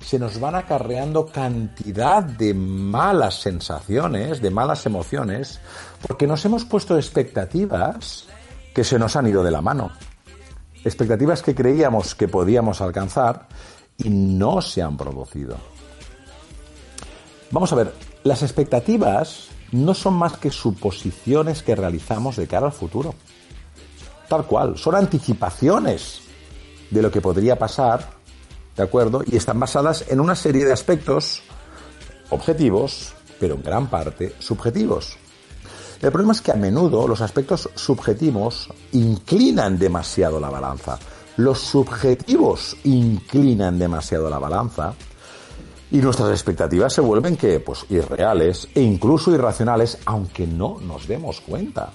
se 0.00 0.18
nos 0.18 0.40
van 0.40 0.56
acarreando 0.56 1.26
cantidad 1.26 2.24
de 2.24 2.52
malas 2.52 3.40
sensaciones, 3.40 4.42
de 4.42 4.50
malas 4.50 4.84
emociones, 4.84 5.60
porque 6.04 6.26
nos 6.26 6.44
hemos 6.44 6.64
puesto 6.64 6.96
expectativas 6.96 8.26
que 8.74 8.82
se 8.82 8.98
nos 8.98 9.14
han 9.14 9.28
ido 9.28 9.44
de 9.44 9.52
la 9.52 9.62
mano. 9.62 9.92
Expectativas 10.82 11.40
que 11.40 11.54
creíamos 11.54 12.16
que 12.16 12.26
podíamos 12.26 12.80
alcanzar 12.80 13.46
y 14.02 14.10
no 14.10 14.60
se 14.60 14.82
han 14.82 14.96
producido. 14.96 15.56
Vamos 17.50 17.72
a 17.72 17.76
ver, 17.76 17.94
las 18.22 18.42
expectativas 18.42 19.48
no 19.72 19.94
son 19.94 20.14
más 20.14 20.36
que 20.36 20.50
suposiciones 20.50 21.62
que 21.62 21.74
realizamos 21.74 22.36
de 22.36 22.46
cara 22.46 22.66
al 22.66 22.72
futuro. 22.72 23.14
Tal 24.28 24.46
cual, 24.46 24.78
son 24.78 24.94
anticipaciones 24.94 26.20
de 26.90 27.02
lo 27.02 27.10
que 27.10 27.20
podría 27.20 27.58
pasar, 27.58 28.10
¿de 28.76 28.82
acuerdo? 28.82 29.22
Y 29.26 29.36
están 29.36 29.58
basadas 29.58 30.04
en 30.08 30.20
una 30.20 30.36
serie 30.36 30.64
de 30.64 30.72
aspectos 30.72 31.42
objetivos, 32.30 33.12
pero 33.38 33.54
en 33.54 33.62
gran 33.62 33.88
parte 33.88 34.34
subjetivos. 34.38 35.16
El 36.00 36.12
problema 36.12 36.32
es 36.32 36.40
que 36.40 36.52
a 36.52 36.56
menudo 36.56 37.06
los 37.06 37.20
aspectos 37.20 37.68
subjetivos 37.74 38.68
inclinan 38.92 39.78
demasiado 39.78 40.40
la 40.40 40.48
balanza 40.48 40.98
los 41.36 41.60
subjetivos 41.60 42.76
inclinan 42.84 43.78
demasiado 43.78 44.28
la 44.28 44.38
balanza 44.38 44.94
y 45.90 45.98
nuestras 45.98 46.30
expectativas 46.30 46.92
se 46.92 47.00
vuelven 47.00 47.36
que 47.36 47.60
pues 47.60 47.84
irreales 47.88 48.68
e 48.74 48.80
incluso 48.80 49.32
irracionales 49.32 49.98
aunque 50.04 50.46
no 50.46 50.78
nos 50.80 51.08
demos 51.08 51.40
cuenta. 51.40 51.92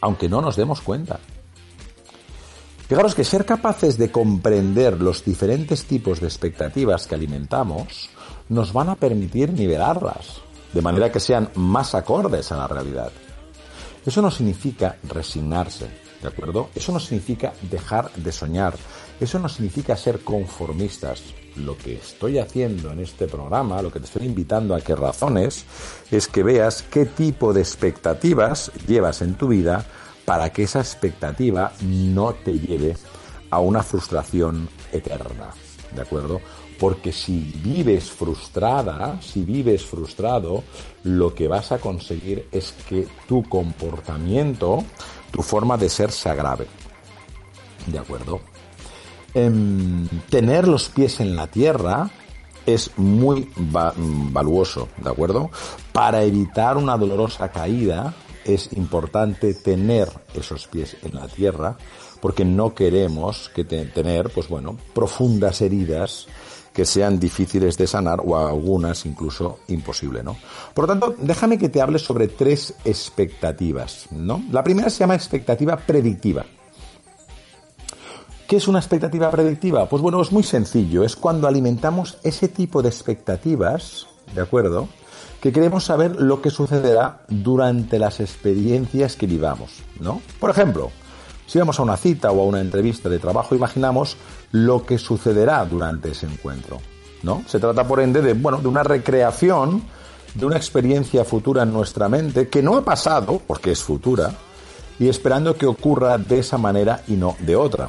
Aunque 0.00 0.28
no 0.28 0.40
nos 0.40 0.56
demos 0.56 0.80
cuenta. 0.80 1.18
Fijaros 2.88 3.14
que 3.14 3.24
ser 3.24 3.44
capaces 3.44 3.98
de 3.98 4.10
comprender 4.10 5.00
los 5.00 5.24
diferentes 5.24 5.84
tipos 5.84 6.20
de 6.20 6.26
expectativas 6.26 7.06
que 7.06 7.14
alimentamos 7.14 8.08
nos 8.48 8.72
van 8.72 8.88
a 8.88 8.94
permitir 8.94 9.52
nivelarlas, 9.52 10.40
de 10.72 10.80
manera 10.80 11.12
que 11.12 11.20
sean 11.20 11.50
más 11.54 11.94
acordes 11.94 12.50
a 12.50 12.56
la 12.56 12.66
realidad. 12.66 13.12
Eso 14.06 14.22
no 14.22 14.30
significa 14.30 14.96
resignarse, 15.02 16.07
¿De 16.22 16.28
acuerdo? 16.28 16.70
Eso 16.74 16.92
no 16.92 17.00
significa 17.00 17.52
dejar 17.70 18.12
de 18.14 18.32
soñar. 18.32 18.74
Eso 19.20 19.38
no 19.38 19.48
significa 19.48 19.96
ser 19.96 20.20
conformistas. 20.20 21.22
Lo 21.56 21.76
que 21.76 21.94
estoy 21.94 22.38
haciendo 22.38 22.92
en 22.92 23.00
este 23.00 23.26
programa, 23.26 23.82
lo 23.82 23.92
que 23.92 24.00
te 24.00 24.06
estoy 24.06 24.26
invitando 24.26 24.74
a 24.74 24.80
que 24.80 24.94
razones, 24.94 25.64
es 26.10 26.28
que 26.28 26.42
veas 26.42 26.82
qué 26.82 27.04
tipo 27.04 27.52
de 27.52 27.60
expectativas 27.60 28.72
llevas 28.86 29.22
en 29.22 29.34
tu 29.34 29.48
vida 29.48 29.84
para 30.24 30.50
que 30.50 30.64
esa 30.64 30.80
expectativa 30.80 31.72
no 31.82 32.34
te 32.34 32.58
lleve 32.58 32.96
a 33.50 33.60
una 33.60 33.82
frustración 33.82 34.68
eterna. 34.92 35.52
¿de 35.94 36.02
acuerdo? 36.02 36.40
Porque 36.78 37.12
si 37.12 37.52
vives 37.62 38.10
frustrada, 38.10 39.20
si 39.20 39.42
vives 39.42 39.84
frustrado, 39.84 40.62
lo 41.04 41.34
que 41.34 41.48
vas 41.48 41.72
a 41.72 41.78
conseguir 41.78 42.46
es 42.52 42.72
que 42.88 43.06
tu 43.26 43.42
comportamiento, 43.48 44.84
tu 45.30 45.42
forma 45.42 45.76
de 45.76 45.88
ser 45.88 46.10
se 46.12 46.28
agrave. 46.28 46.66
¿De 47.86 47.98
acuerdo? 47.98 48.40
Em, 49.34 50.08
tener 50.30 50.66
los 50.66 50.88
pies 50.88 51.20
en 51.20 51.36
la 51.36 51.46
tierra 51.46 52.10
es 52.66 52.90
muy 52.96 53.50
valuoso, 53.56 54.88
¿de 54.98 55.10
acuerdo? 55.10 55.50
Para 55.92 56.22
evitar 56.22 56.76
una 56.76 56.96
dolorosa 56.96 57.50
caída 57.50 58.14
es 58.44 58.72
importante 58.72 59.54
tener 59.54 60.08
esos 60.34 60.66
pies 60.66 60.96
en 61.02 61.14
la 61.14 61.28
tierra 61.28 61.76
porque 62.20 62.44
no 62.44 62.74
queremos 62.74 63.50
que 63.54 63.64
tener, 63.64 64.30
pues 64.30 64.48
bueno, 64.48 64.76
profundas 64.94 65.60
heridas 65.60 66.26
que 66.78 66.84
sean 66.84 67.18
difíciles 67.18 67.76
de 67.76 67.88
sanar 67.88 68.20
o 68.24 68.38
algunas 68.38 69.04
incluso 69.04 69.58
imposible, 69.66 70.22
¿no? 70.22 70.36
Por 70.72 70.84
lo 70.84 70.94
tanto, 70.94 71.16
déjame 71.18 71.58
que 71.58 71.68
te 71.68 71.82
hable 71.82 71.98
sobre 71.98 72.28
tres 72.28 72.72
expectativas, 72.84 74.06
¿no? 74.12 74.44
La 74.52 74.62
primera 74.62 74.88
se 74.88 75.00
llama 75.00 75.16
expectativa 75.16 75.76
predictiva. 75.76 76.46
¿Qué 78.46 78.58
es 78.58 78.68
una 78.68 78.78
expectativa 78.78 79.28
predictiva? 79.28 79.88
Pues 79.88 80.00
bueno, 80.00 80.22
es 80.22 80.30
muy 80.30 80.44
sencillo, 80.44 81.02
es 81.02 81.16
cuando 81.16 81.48
alimentamos 81.48 82.18
ese 82.22 82.46
tipo 82.46 82.80
de 82.80 82.90
expectativas, 82.90 84.06
¿de 84.32 84.40
acuerdo? 84.40 84.88
Que 85.40 85.50
queremos 85.50 85.82
saber 85.82 86.14
lo 86.14 86.40
que 86.40 86.50
sucederá 86.50 87.24
durante 87.28 87.98
las 87.98 88.20
experiencias 88.20 89.16
que 89.16 89.26
vivamos, 89.26 89.82
¿no? 89.98 90.22
Por 90.38 90.50
ejemplo, 90.50 90.92
si 91.48 91.58
vamos 91.58 91.80
a 91.80 91.82
una 91.82 91.96
cita 91.96 92.30
o 92.30 92.42
a 92.42 92.44
una 92.44 92.60
entrevista 92.60 93.08
de 93.08 93.18
trabajo, 93.18 93.54
imaginamos 93.54 94.18
lo 94.52 94.84
que 94.84 94.98
sucederá 94.98 95.64
durante 95.64 96.10
ese 96.10 96.26
encuentro. 96.26 96.78
¿no? 97.22 97.42
Se 97.46 97.58
trata, 97.58 97.88
por 97.88 98.00
ende, 98.00 98.20
de, 98.20 98.34
bueno, 98.34 98.58
de 98.58 98.68
una 98.68 98.82
recreación 98.82 99.82
de 100.34 100.44
una 100.44 100.58
experiencia 100.58 101.24
futura 101.24 101.62
en 101.62 101.72
nuestra 101.72 102.06
mente 102.10 102.48
que 102.48 102.62
no 102.62 102.76
ha 102.76 102.84
pasado, 102.84 103.40
porque 103.46 103.72
es 103.72 103.82
futura, 103.82 104.30
y 104.98 105.08
esperando 105.08 105.56
que 105.56 105.64
ocurra 105.64 106.18
de 106.18 106.40
esa 106.40 106.58
manera 106.58 107.02
y 107.08 107.14
no 107.14 107.34
de 107.40 107.56
otra. 107.56 107.88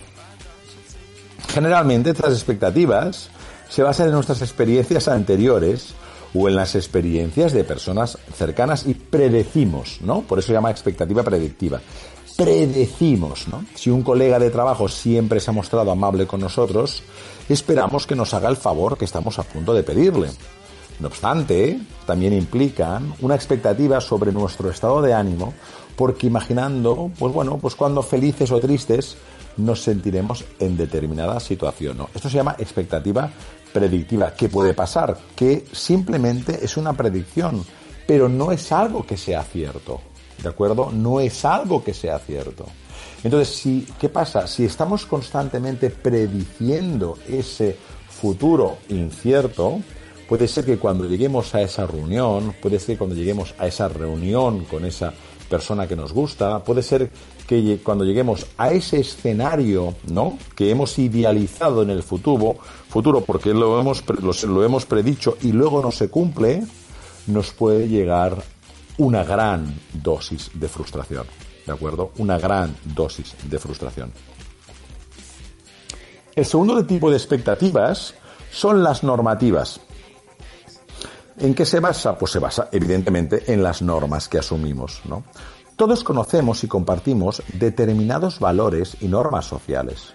Generalmente 1.49 2.11
estas 2.11 2.31
expectativas 2.31 3.29
se 3.67 3.83
basan 3.83 4.07
en 4.07 4.13
nuestras 4.13 4.41
experiencias 4.41 5.09
anteriores 5.09 5.95
o 6.33 6.47
en 6.47 6.55
las 6.55 6.75
experiencias 6.75 7.51
de 7.51 7.65
personas 7.65 8.17
cercanas 8.35 8.85
y 8.85 8.93
predecimos, 8.93 9.99
¿no? 10.01 10.21
Por 10.21 10.39
eso 10.39 10.47
se 10.47 10.53
llama 10.53 10.71
expectativa 10.71 11.23
predictiva 11.23 11.81
predecimos, 12.39 13.49
¿no? 13.49 13.65
Si 13.75 13.89
un 13.89 14.01
colega 14.01 14.39
de 14.39 14.49
trabajo 14.49 14.87
siempre 14.87 15.41
se 15.41 15.49
ha 15.49 15.53
mostrado 15.53 15.91
amable 15.91 16.25
con 16.25 16.39
nosotros, 16.39 17.03
esperamos 17.49 18.07
que 18.07 18.15
nos 18.15 18.33
haga 18.33 18.47
el 18.47 18.55
favor 18.55 18.97
que 18.97 19.03
estamos 19.03 19.37
a 19.39 19.43
punto 19.43 19.73
de 19.73 19.83
pedirle. 19.83 20.29
No 21.01 21.09
obstante, 21.09 21.77
también 22.05 22.31
implican 22.31 23.13
una 23.19 23.35
expectativa 23.35 23.99
sobre 23.99 24.31
nuestro 24.31 24.69
estado 24.69 25.01
de 25.01 25.13
ánimo, 25.13 25.53
porque 25.97 26.27
imaginando, 26.27 27.11
pues 27.19 27.33
bueno, 27.33 27.57
pues 27.57 27.75
cuando 27.75 28.01
felices 28.01 28.51
o 28.51 28.59
tristes 28.61 29.17
nos 29.57 29.83
sentiremos 29.83 30.45
en 30.59 30.77
determinada 30.77 31.41
situación. 31.41 31.97
¿no? 31.97 32.09
Esto 32.15 32.29
se 32.29 32.37
llama 32.37 32.55
expectativa 32.57 33.29
predictiva. 33.73 34.33
¿Qué 34.33 34.47
puede 34.47 34.73
pasar? 34.73 35.17
Que 35.35 35.65
simplemente 35.73 36.63
es 36.63 36.77
una 36.77 36.93
predicción, 36.93 37.65
pero 38.07 38.29
no 38.29 38.53
es 38.53 38.71
algo 38.71 39.05
que 39.05 39.17
sea 39.17 39.43
cierto. 39.43 39.99
¿De 40.41 40.49
acuerdo? 40.49 40.91
No 40.91 41.19
es 41.19 41.45
algo 41.45 41.83
que 41.83 41.93
sea 41.93 42.19
cierto. 42.19 42.65
Entonces, 43.23 43.83
¿qué 43.99 44.09
pasa? 44.09 44.47
Si 44.47 44.65
estamos 44.65 45.05
constantemente 45.05 45.89
prediciendo 45.89 47.17
ese 47.27 47.75
futuro 48.09 48.77
incierto, 48.89 49.79
puede 50.27 50.47
ser 50.47 50.65
que 50.65 50.77
cuando 50.77 51.05
lleguemos 51.05 51.53
a 51.55 51.61
esa 51.61 51.85
reunión, 51.85 52.55
puede 52.61 52.79
ser 52.79 52.95
que 52.95 52.97
cuando 52.99 53.15
lleguemos 53.15 53.53
a 53.57 53.67
esa 53.67 53.89
reunión 53.89 54.65
con 54.65 54.85
esa 54.85 55.13
persona 55.49 55.87
que 55.87 55.95
nos 55.95 56.13
gusta, 56.13 56.63
puede 56.63 56.83
ser 56.83 57.09
que 57.47 57.79
cuando 57.83 58.05
lleguemos 58.05 58.45
a 58.57 58.71
ese 58.71 58.99
escenario, 58.99 59.95
¿no? 60.07 60.37
Que 60.55 60.69
hemos 60.69 60.97
idealizado 60.99 61.81
en 61.81 61.89
el 61.89 62.03
futuro, 62.03 62.57
futuro 62.87 63.21
porque 63.21 63.53
lo 63.53 63.79
hemos, 63.79 64.03
lo 64.43 64.63
hemos 64.63 64.85
predicho 64.85 65.37
y 65.41 65.51
luego 65.51 65.81
no 65.81 65.91
se 65.91 66.09
cumple, 66.09 66.61
nos 67.25 67.51
puede 67.51 67.87
llegar 67.87 68.43
una 68.99 69.23
gran 69.23 69.73
dosis 69.93 70.51
de 70.53 70.67
frustración. 70.67 71.25
¿De 71.65 71.73
acuerdo? 71.73 72.11
Una 72.17 72.37
gran 72.37 72.75
dosis 72.83 73.35
de 73.43 73.57
frustración. 73.59 74.11
El 76.35 76.45
segundo 76.45 76.85
tipo 76.85 77.09
de 77.09 77.17
expectativas 77.17 78.13
son 78.51 78.83
las 78.83 79.03
normativas. 79.03 79.79
¿En 81.37 81.53
qué 81.53 81.65
se 81.65 81.79
basa? 81.79 82.17
Pues 82.17 82.31
se 82.31 82.39
basa, 82.39 82.69
evidentemente, 82.71 83.51
en 83.51 83.63
las 83.63 83.81
normas 83.81 84.27
que 84.27 84.39
asumimos. 84.39 85.01
¿no? 85.05 85.23
Todos 85.75 86.03
conocemos 86.03 86.63
y 86.65 86.67
compartimos 86.67 87.41
determinados 87.53 88.39
valores 88.39 88.97
y 88.99 89.07
normas 89.07 89.45
sociales. 89.45 90.13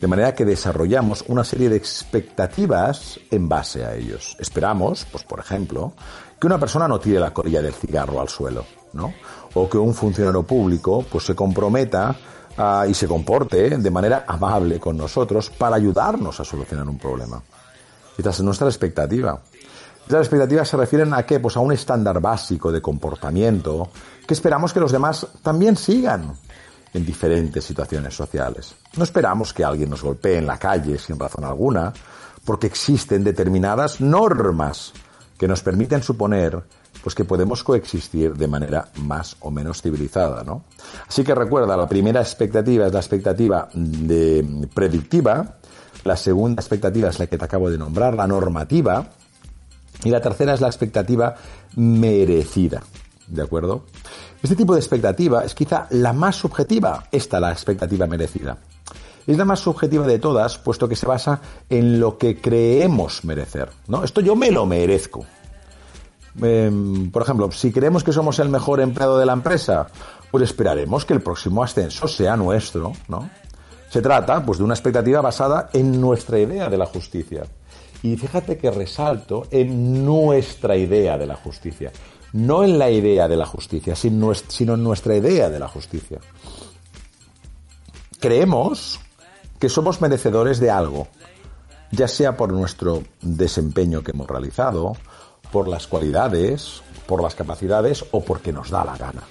De 0.00 0.08
manera 0.08 0.34
que 0.34 0.44
desarrollamos 0.44 1.24
una 1.28 1.44
serie 1.44 1.68
de 1.68 1.76
expectativas 1.76 3.20
en 3.30 3.48
base 3.48 3.84
a 3.84 3.94
ellos. 3.94 4.36
Esperamos, 4.40 5.06
pues 5.12 5.24
por 5.24 5.38
ejemplo, 5.38 5.92
que 6.40 6.46
una 6.46 6.58
persona 6.58 6.88
no 6.88 6.98
tire 6.98 7.20
la 7.20 7.34
colilla 7.34 7.60
del 7.60 7.74
cigarro 7.74 8.20
al 8.20 8.28
suelo, 8.28 8.64
¿no? 8.94 9.12
O 9.54 9.68
que 9.68 9.76
un 9.76 9.92
funcionario 9.92 10.42
público 10.42 11.04
pues 11.10 11.24
se 11.26 11.34
comprometa 11.34 12.16
ah, 12.56 12.86
y 12.88 12.94
se 12.94 13.06
comporte 13.06 13.76
de 13.76 13.90
manera 13.90 14.24
amable 14.26 14.80
con 14.80 14.96
nosotros 14.96 15.50
para 15.50 15.76
ayudarnos 15.76 16.40
a 16.40 16.44
solucionar 16.44 16.88
un 16.88 16.98
problema. 16.98 17.42
Esta 18.16 18.30
es 18.30 18.40
nuestra 18.40 18.68
expectativa. 18.68 19.38
Estas 20.02 20.20
expectativas 20.20 20.66
se 20.66 20.76
refieren 20.78 21.12
a 21.12 21.24
qué? 21.24 21.40
Pues 21.40 21.56
a 21.56 21.60
un 21.60 21.72
estándar 21.72 22.20
básico 22.20 22.72
de 22.72 22.80
comportamiento 22.80 23.90
que 24.26 24.34
esperamos 24.34 24.72
que 24.72 24.80
los 24.80 24.92
demás 24.92 25.26
también 25.42 25.76
sigan 25.76 26.34
en 26.92 27.04
diferentes 27.04 27.64
situaciones 27.64 28.14
sociales. 28.14 28.74
No 28.96 29.04
esperamos 29.04 29.52
que 29.52 29.62
alguien 29.62 29.90
nos 29.90 30.02
golpee 30.02 30.38
en 30.38 30.46
la 30.46 30.58
calle 30.58 30.98
sin 30.98 31.18
razón 31.18 31.44
alguna, 31.44 31.92
porque 32.44 32.66
existen 32.66 33.22
determinadas 33.22 34.00
normas 34.00 34.92
que 35.40 35.48
nos 35.48 35.62
permiten 35.62 36.02
suponer 36.02 36.62
pues 37.02 37.14
que 37.14 37.24
podemos 37.24 37.64
coexistir 37.64 38.34
de 38.34 38.46
manera 38.46 38.88
más 38.96 39.38
o 39.40 39.50
menos 39.50 39.80
civilizada, 39.80 40.44
¿no? 40.44 40.64
Así 41.08 41.24
que 41.24 41.34
recuerda, 41.34 41.78
la 41.78 41.88
primera 41.88 42.20
expectativa 42.20 42.86
es 42.86 42.92
la 42.92 42.98
expectativa 42.98 43.70
de 43.72 44.68
predictiva, 44.74 45.56
la 46.04 46.16
segunda 46.18 46.60
expectativa 46.60 47.08
es 47.08 47.18
la 47.18 47.26
que 47.26 47.38
te 47.38 47.44
acabo 47.46 47.70
de 47.70 47.78
nombrar, 47.78 48.12
la 48.16 48.26
normativa, 48.26 49.08
y 50.04 50.10
la 50.10 50.20
tercera 50.20 50.52
es 50.52 50.60
la 50.60 50.66
expectativa 50.66 51.34
merecida, 51.74 52.82
¿de 53.26 53.40
acuerdo? 53.40 53.86
Este 54.42 54.56
tipo 54.56 54.74
de 54.74 54.80
expectativa 54.80 55.42
es 55.42 55.54
quizá 55.54 55.86
la 55.88 56.12
más 56.12 56.36
subjetiva, 56.36 57.06
esta 57.10 57.40
la 57.40 57.50
expectativa 57.50 58.06
merecida. 58.06 58.58
Es 59.26 59.36
la 59.36 59.44
más 59.44 59.60
subjetiva 59.60 60.06
de 60.06 60.18
todas, 60.18 60.58
puesto 60.58 60.88
que 60.88 60.96
se 60.96 61.06
basa 61.06 61.40
en 61.68 62.00
lo 62.00 62.18
que 62.18 62.40
creemos 62.40 63.24
merecer. 63.24 63.70
¿no? 63.86 64.02
Esto 64.04 64.20
yo 64.20 64.34
me 64.34 64.50
lo 64.50 64.66
merezco. 64.66 65.24
Em, 66.40 67.10
por 67.10 67.22
ejemplo, 67.22 67.50
si 67.52 67.72
creemos 67.72 68.04
que 68.04 68.12
somos 68.12 68.38
el 68.38 68.48
mejor 68.48 68.80
empleado 68.80 69.18
de 69.18 69.26
la 69.26 69.32
empresa, 69.32 69.88
pues 70.30 70.44
esperaremos 70.44 71.04
que 71.04 71.14
el 71.14 71.20
próximo 71.20 71.62
ascenso 71.62 72.06
sea 72.08 72.36
nuestro, 72.36 72.92
¿no? 73.08 73.28
Se 73.90 74.00
trata, 74.00 74.44
pues, 74.44 74.58
de 74.58 74.64
una 74.64 74.74
expectativa 74.74 75.20
basada 75.20 75.70
en 75.72 76.00
nuestra 76.00 76.38
idea 76.38 76.68
de 76.68 76.78
la 76.78 76.86
justicia. 76.86 77.42
Y 78.02 78.16
fíjate 78.16 78.56
que 78.56 78.70
resalto 78.70 79.48
en 79.50 80.04
nuestra 80.04 80.76
idea 80.76 81.18
de 81.18 81.26
la 81.26 81.34
justicia. 81.34 81.90
No 82.32 82.62
en 82.62 82.78
la 82.78 82.88
idea 82.88 83.26
de 83.26 83.36
la 83.36 83.46
justicia, 83.46 83.96
sino 83.96 84.74
en 84.74 84.84
nuestra 84.84 85.16
idea 85.16 85.50
de 85.50 85.58
la 85.58 85.66
justicia. 85.66 86.18
Creemos 88.20 89.00
que 89.60 89.68
somos 89.68 90.00
merecedores 90.00 90.58
de 90.58 90.70
algo, 90.70 91.06
ya 91.92 92.08
sea 92.08 92.36
por 92.36 92.50
nuestro 92.52 93.02
desempeño 93.20 94.02
que 94.02 94.12
hemos 94.12 94.26
realizado, 94.26 94.96
por 95.52 95.68
las 95.68 95.86
cualidades, 95.86 96.82
por 97.06 97.22
las 97.22 97.34
capacidades 97.34 98.04
o 98.10 98.24
porque 98.24 98.52
nos 98.52 98.70
da 98.70 98.84
la 98.84 98.96
gana. 98.96 99.22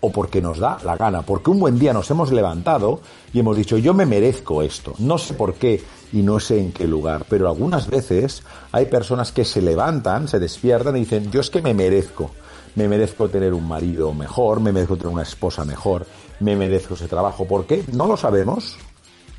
O 0.00 0.10
porque 0.10 0.40
nos 0.40 0.58
da 0.58 0.78
la 0.84 0.96
gana, 0.96 1.22
porque 1.22 1.50
un 1.50 1.60
buen 1.60 1.78
día 1.78 1.92
nos 1.92 2.10
hemos 2.10 2.32
levantado 2.32 3.00
y 3.32 3.40
hemos 3.40 3.56
dicho, 3.56 3.76
yo 3.76 3.92
me 3.94 4.06
merezco 4.06 4.62
esto, 4.62 4.94
no 4.98 5.18
sé 5.18 5.34
por 5.34 5.54
qué 5.54 5.82
y 6.12 6.22
no 6.22 6.40
sé 6.40 6.60
en 6.60 6.72
qué 6.72 6.86
lugar, 6.86 7.26
pero 7.28 7.48
algunas 7.48 7.88
veces 7.88 8.42
hay 8.72 8.86
personas 8.86 9.32
que 9.32 9.44
se 9.44 9.60
levantan, 9.60 10.28
se 10.28 10.38
despiertan 10.38 10.96
y 10.96 11.00
dicen, 11.00 11.30
yo 11.30 11.40
es 11.40 11.50
que 11.50 11.62
me 11.62 11.74
merezco, 11.74 12.30
me 12.76 12.88
merezco 12.88 13.28
tener 13.28 13.52
un 13.52 13.66
marido 13.66 14.12
mejor, 14.14 14.60
me 14.60 14.72
merezco 14.72 14.96
tener 14.96 15.12
una 15.12 15.22
esposa 15.22 15.64
mejor, 15.64 16.06
me 16.40 16.56
merezco 16.56 16.94
ese 16.94 17.08
trabajo, 17.08 17.46
¿por 17.46 17.66
qué? 17.66 17.82
No 17.92 18.06
lo 18.06 18.16
sabemos, 18.16 18.76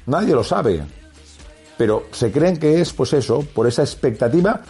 Nadie 0.05 0.33
lo 0.33 0.43
sabe. 0.43 0.83
Pero 1.77 2.05
se 2.11 2.31
creen 2.31 2.57
que 2.57 2.79
es, 2.79 2.93
pues 2.93 3.13
eso, 3.13 3.41
por 3.53 3.67
esa 3.67 3.81
expectativa 3.81 4.61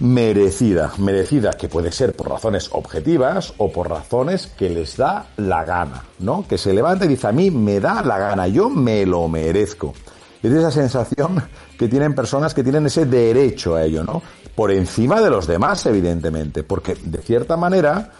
merecida, 0.00 0.92
merecida, 0.98 1.52
que 1.52 1.68
puede 1.68 1.92
ser 1.92 2.14
por 2.14 2.30
razones 2.30 2.70
objetivas 2.72 3.52
o 3.58 3.70
por 3.70 3.88
razones 3.88 4.46
que 4.46 4.70
les 4.70 4.96
da 4.96 5.26
la 5.36 5.64
gana, 5.64 6.04
¿no? 6.20 6.46
Que 6.48 6.56
se 6.56 6.72
levanta 6.72 7.04
y 7.04 7.08
dice, 7.08 7.28
a 7.28 7.32
mí 7.32 7.50
me 7.50 7.80
da 7.80 8.02
la 8.02 8.18
gana, 8.18 8.48
yo 8.48 8.70
me 8.70 9.04
lo 9.04 9.28
merezco. 9.28 9.94
Es 10.42 10.50
esa 10.50 10.70
sensación 10.70 11.42
que 11.78 11.86
tienen 11.88 12.14
personas 12.14 12.54
que 12.54 12.62
tienen 12.62 12.86
ese 12.86 13.04
derecho 13.04 13.74
a 13.76 13.84
ello, 13.84 14.02
¿no? 14.02 14.22
Por 14.54 14.70
encima 14.70 15.20
de 15.20 15.28
los 15.28 15.46
demás, 15.46 15.84
evidentemente, 15.84 16.62
porque 16.64 16.94
de 16.94 17.18
cierta 17.18 17.58
manera, 17.58 18.10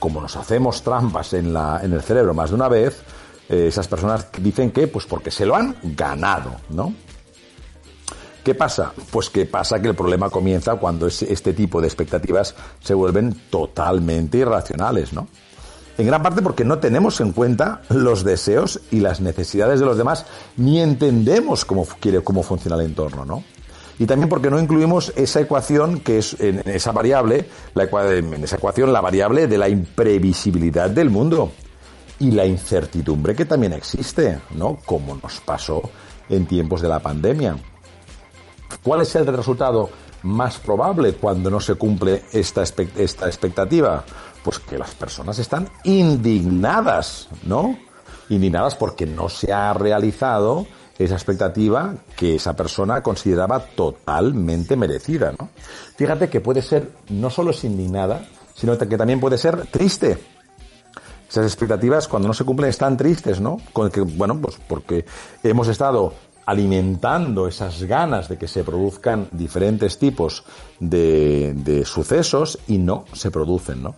como 0.00 0.20
nos 0.20 0.36
hacemos 0.36 0.82
trampas 0.82 1.32
en, 1.34 1.52
la, 1.52 1.80
en 1.82 1.92
el 1.92 2.02
cerebro 2.02 2.34
más 2.34 2.50
de 2.50 2.56
una 2.56 2.68
vez, 2.68 3.02
eh, 3.48 3.66
esas 3.68 3.88
personas 3.88 4.28
dicen 4.38 4.70
que, 4.70 4.86
pues 4.86 5.06
porque 5.06 5.30
se 5.30 5.46
lo 5.46 5.56
han 5.56 5.76
ganado, 5.82 6.56
¿no? 6.70 6.94
¿Qué 8.44 8.54
pasa? 8.54 8.92
Pues 9.10 9.30
que 9.30 9.46
pasa 9.46 9.80
que 9.80 9.88
el 9.88 9.94
problema 9.94 10.28
comienza 10.28 10.76
cuando 10.76 11.06
este 11.06 11.54
tipo 11.54 11.80
de 11.80 11.86
expectativas 11.86 12.54
se 12.80 12.92
vuelven 12.92 13.34
totalmente 13.48 14.36
irracionales, 14.36 15.14
¿no? 15.14 15.28
En 15.96 16.06
gran 16.06 16.22
parte 16.22 16.42
porque 16.42 16.64
no 16.64 16.78
tenemos 16.78 17.20
en 17.20 17.32
cuenta 17.32 17.80
los 17.88 18.22
deseos 18.22 18.80
y 18.90 19.00
las 19.00 19.20
necesidades 19.20 19.80
de 19.80 19.86
los 19.86 19.96
demás, 19.96 20.26
ni 20.56 20.80
entendemos 20.80 21.64
cómo 21.64 21.86
quiere, 22.00 22.20
cómo 22.22 22.42
funciona 22.42 22.76
el 22.76 22.82
entorno, 22.82 23.24
¿no? 23.24 23.44
Y 23.98 24.06
también 24.06 24.28
porque 24.28 24.50
no 24.50 24.60
incluimos 24.60 25.12
esa 25.16 25.40
ecuación 25.40 26.00
que 26.00 26.18
es 26.18 26.38
en 26.40 26.60
esa 26.68 26.92
variable, 26.92 27.46
la, 27.74 27.84
en 27.84 28.44
esa 28.44 28.56
ecuación 28.56 28.92
la 28.92 29.00
variable 29.00 29.46
de 29.46 29.56
la 29.56 29.68
imprevisibilidad 29.68 30.90
del 30.90 31.10
mundo 31.10 31.52
y 32.18 32.30
la 32.30 32.46
incertidumbre 32.46 33.34
que 33.34 33.44
también 33.44 33.72
existe, 33.72 34.40
¿no? 34.54 34.78
Como 34.84 35.14
nos 35.16 35.40
pasó 35.40 35.82
en 36.28 36.46
tiempos 36.46 36.80
de 36.80 36.88
la 36.88 37.00
pandemia. 37.00 37.56
¿Cuál 38.82 39.02
es 39.02 39.14
el 39.16 39.26
resultado 39.26 39.90
más 40.22 40.58
probable 40.58 41.14
cuando 41.14 41.50
no 41.50 41.60
se 41.60 41.74
cumple 41.74 42.24
esta, 42.32 42.62
esta 42.62 43.26
expectativa? 43.26 44.04
Pues 44.42 44.58
que 44.58 44.78
las 44.78 44.94
personas 44.94 45.38
están 45.38 45.68
indignadas, 45.84 47.28
¿no? 47.44 47.78
Indignadas 48.28 48.74
porque 48.74 49.06
no 49.06 49.28
se 49.28 49.52
ha 49.52 49.72
realizado 49.72 50.66
esa 50.98 51.14
expectativa 51.14 51.94
que 52.16 52.36
esa 52.36 52.54
persona 52.54 53.02
consideraba 53.02 53.60
totalmente 53.60 54.76
merecida, 54.76 55.34
¿no? 55.38 55.48
Fíjate 55.96 56.28
que 56.28 56.40
puede 56.40 56.62
ser, 56.62 56.90
no 57.08 57.30
solo 57.30 57.50
es 57.50 57.64
indignada, 57.64 58.26
sino 58.54 58.78
que 58.78 58.96
también 58.96 59.20
puede 59.20 59.38
ser 59.38 59.66
triste. 59.66 60.18
Esas 61.34 61.46
expectativas 61.46 62.06
cuando 62.06 62.28
no 62.28 62.34
se 62.34 62.44
cumplen 62.44 62.70
están 62.70 62.96
tristes, 62.96 63.40
¿no? 63.40 63.56
Bueno, 64.14 64.38
pues 64.40 64.56
porque 64.68 65.04
hemos 65.42 65.66
estado 65.66 66.14
alimentando 66.46 67.48
esas 67.48 67.82
ganas 67.82 68.28
de 68.28 68.38
que 68.38 68.46
se 68.46 68.62
produzcan 68.62 69.26
diferentes 69.32 69.98
tipos 69.98 70.44
de, 70.78 71.82
sucesos 71.84 72.60
y 72.68 72.78
no 72.78 73.04
se 73.14 73.32
producen, 73.32 73.82
¿no? 73.82 73.96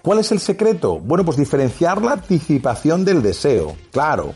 ¿Cuál 0.00 0.20
es 0.20 0.32
el 0.32 0.40
secreto? 0.40 0.98
Bueno, 0.98 1.26
pues 1.26 1.36
diferenciar 1.36 2.00
la 2.00 2.12
anticipación 2.12 3.04
del 3.04 3.20
deseo, 3.20 3.76
claro. 3.92 4.32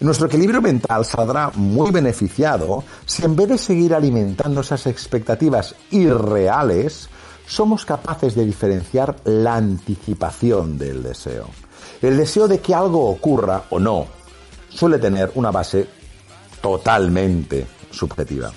Nuestro 0.00 0.26
equilibrio 0.26 0.60
mental 0.60 1.06
saldrá 1.06 1.52
muy 1.54 1.90
beneficiado 1.90 2.84
si 3.06 3.24
en 3.24 3.34
vez 3.34 3.48
de 3.48 3.56
seguir 3.56 3.94
alimentando 3.94 4.60
esas 4.60 4.86
expectativas 4.86 5.74
irreales, 5.90 7.08
somos 7.48 7.86
capaces 7.86 8.34
de 8.34 8.44
diferenciar 8.44 9.16
la 9.24 9.56
anticipación 9.56 10.78
del 10.78 11.02
deseo. 11.02 11.46
El 12.02 12.18
deseo 12.18 12.46
de 12.46 12.60
que 12.60 12.74
algo 12.74 13.08
ocurra 13.08 13.64
o 13.70 13.80
no, 13.80 14.06
suele 14.68 14.98
tener 14.98 15.32
una 15.34 15.50
base 15.50 15.88
totalmente 16.60 17.66
subjetiva. 17.90 18.52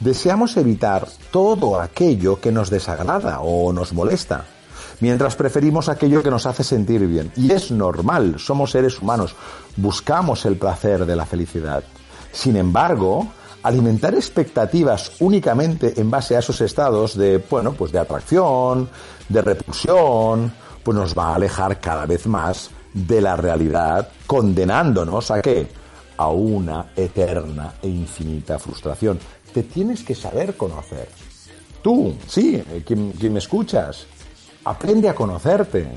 Deseamos 0.00 0.56
evitar 0.56 1.06
todo 1.30 1.80
aquello 1.80 2.40
que 2.40 2.52
nos 2.52 2.70
desagrada 2.70 3.40
o 3.40 3.72
nos 3.72 3.92
molesta, 3.92 4.46
mientras 5.00 5.36
preferimos 5.36 5.88
aquello 5.88 6.22
que 6.22 6.30
nos 6.30 6.46
hace 6.46 6.64
sentir 6.64 7.06
bien. 7.06 7.30
Y 7.36 7.52
es 7.52 7.70
normal, 7.70 8.36
somos 8.38 8.70
seres 8.70 9.00
humanos, 9.00 9.34
buscamos 9.76 10.46
el 10.46 10.56
placer 10.56 11.04
de 11.04 11.16
la 11.16 11.26
felicidad. 11.26 11.84
Sin 12.32 12.56
embargo, 12.56 13.28
alimentar 13.66 14.14
expectativas 14.14 15.12
únicamente 15.18 16.00
en 16.00 16.08
base 16.08 16.36
a 16.36 16.38
esos 16.38 16.60
estados 16.60 17.16
de, 17.16 17.38
bueno, 17.38 17.72
pues 17.72 17.90
de 17.90 17.98
atracción, 17.98 18.88
de 19.28 19.42
repulsión, 19.42 20.52
pues 20.84 20.96
nos 20.96 21.18
va 21.18 21.30
a 21.30 21.34
alejar 21.34 21.80
cada 21.80 22.06
vez 22.06 22.28
más 22.28 22.70
de 22.94 23.20
la 23.20 23.34
realidad, 23.34 24.08
condenándonos 24.24 25.32
a 25.32 25.42
qué? 25.42 25.66
A 26.16 26.28
una 26.28 26.92
eterna 26.94 27.74
e 27.82 27.88
infinita 27.88 28.56
frustración. 28.60 29.18
Te 29.52 29.64
tienes 29.64 30.04
que 30.04 30.14
saber 30.14 30.56
conocer. 30.56 31.08
Tú, 31.82 32.14
sí, 32.28 32.54
eh, 32.54 32.84
quien, 32.86 33.14
me 33.32 33.40
escuchas, 33.40 34.06
aprende 34.64 35.08
a 35.08 35.14
conocerte. 35.14 35.88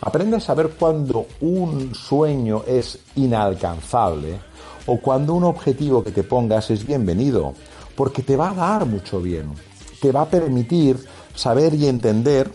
Aprende 0.00 0.36
a 0.36 0.40
saber 0.40 0.70
cuando 0.78 1.26
un 1.40 1.92
sueño 1.92 2.62
es 2.68 3.00
inalcanzable 3.16 4.38
o 4.86 4.98
cuando 4.98 5.34
un 5.34 5.44
objetivo 5.44 6.02
que 6.02 6.12
te 6.12 6.22
pongas 6.22 6.70
es 6.70 6.86
bienvenido, 6.86 7.54
porque 7.94 8.22
te 8.22 8.36
va 8.36 8.50
a 8.50 8.54
dar 8.54 8.86
mucho 8.86 9.20
bien. 9.20 9.52
Te 10.00 10.12
va 10.12 10.22
a 10.22 10.30
permitir 10.30 10.98
saber 11.34 11.74
y 11.74 11.86
entender 11.86 12.50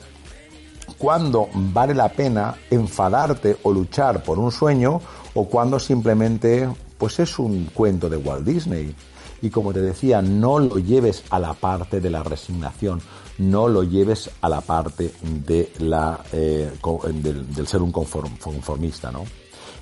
cuándo 0.97 1.49
vale 1.53 1.93
la 1.93 2.09
pena 2.09 2.55
enfadarte 2.69 3.57
o 3.63 3.73
luchar 3.73 4.23
por 4.23 4.39
un 4.39 4.51
sueño 4.51 5.01
o 5.33 5.45
cuando 5.45 5.79
simplemente 5.79 6.69
pues 6.97 7.19
es 7.19 7.39
un 7.39 7.65
cuento 7.73 8.09
de 8.09 8.17
Walt 8.17 8.45
Disney. 8.45 8.95
Y 9.41 9.49
como 9.49 9.73
te 9.73 9.81
decía, 9.81 10.21
no 10.21 10.59
lo 10.59 10.77
lleves 10.77 11.23
a 11.31 11.39
la 11.39 11.53
parte 11.55 11.99
de 11.99 12.11
la 12.11 12.21
resignación, 12.21 13.01
no 13.39 13.67
lo 13.67 13.81
lleves 13.81 14.29
a 14.39 14.49
la 14.49 14.61
parte 14.61 15.11
de 15.23 15.71
la, 15.79 16.19
eh, 16.31 16.69
del, 17.15 17.67
ser 17.67 17.81
un 17.81 17.91
conformista, 17.91 19.11
¿no? 19.11 19.23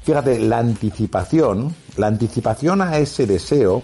Fíjate, 0.10 0.40
la 0.40 0.58
anticipación, 0.58 1.76
la 1.98 2.08
anticipación 2.08 2.82
a 2.82 2.98
ese 2.98 3.28
deseo 3.28 3.84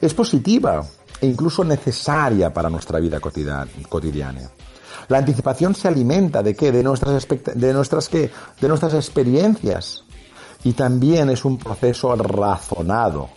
es 0.00 0.14
positiva 0.14 0.82
e 1.20 1.26
incluso 1.26 1.64
necesaria 1.64 2.50
para 2.50 2.70
nuestra 2.70 2.98
vida 2.98 3.20
cotidiana. 3.20 4.50
La 5.08 5.18
anticipación 5.18 5.74
se 5.74 5.88
alimenta 5.88 6.42
de 6.42 6.56
qué? 6.56 6.72
De 6.72 6.82
nuestras, 6.82 7.28
de 7.28 7.72
nuestras 7.74 8.08
qué? 8.08 8.30
De 8.58 8.68
nuestras 8.68 8.94
experiencias. 8.94 10.04
Y 10.64 10.72
también 10.72 11.28
es 11.28 11.44
un 11.44 11.58
proceso 11.58 12.16
razonado, 12.16 13.28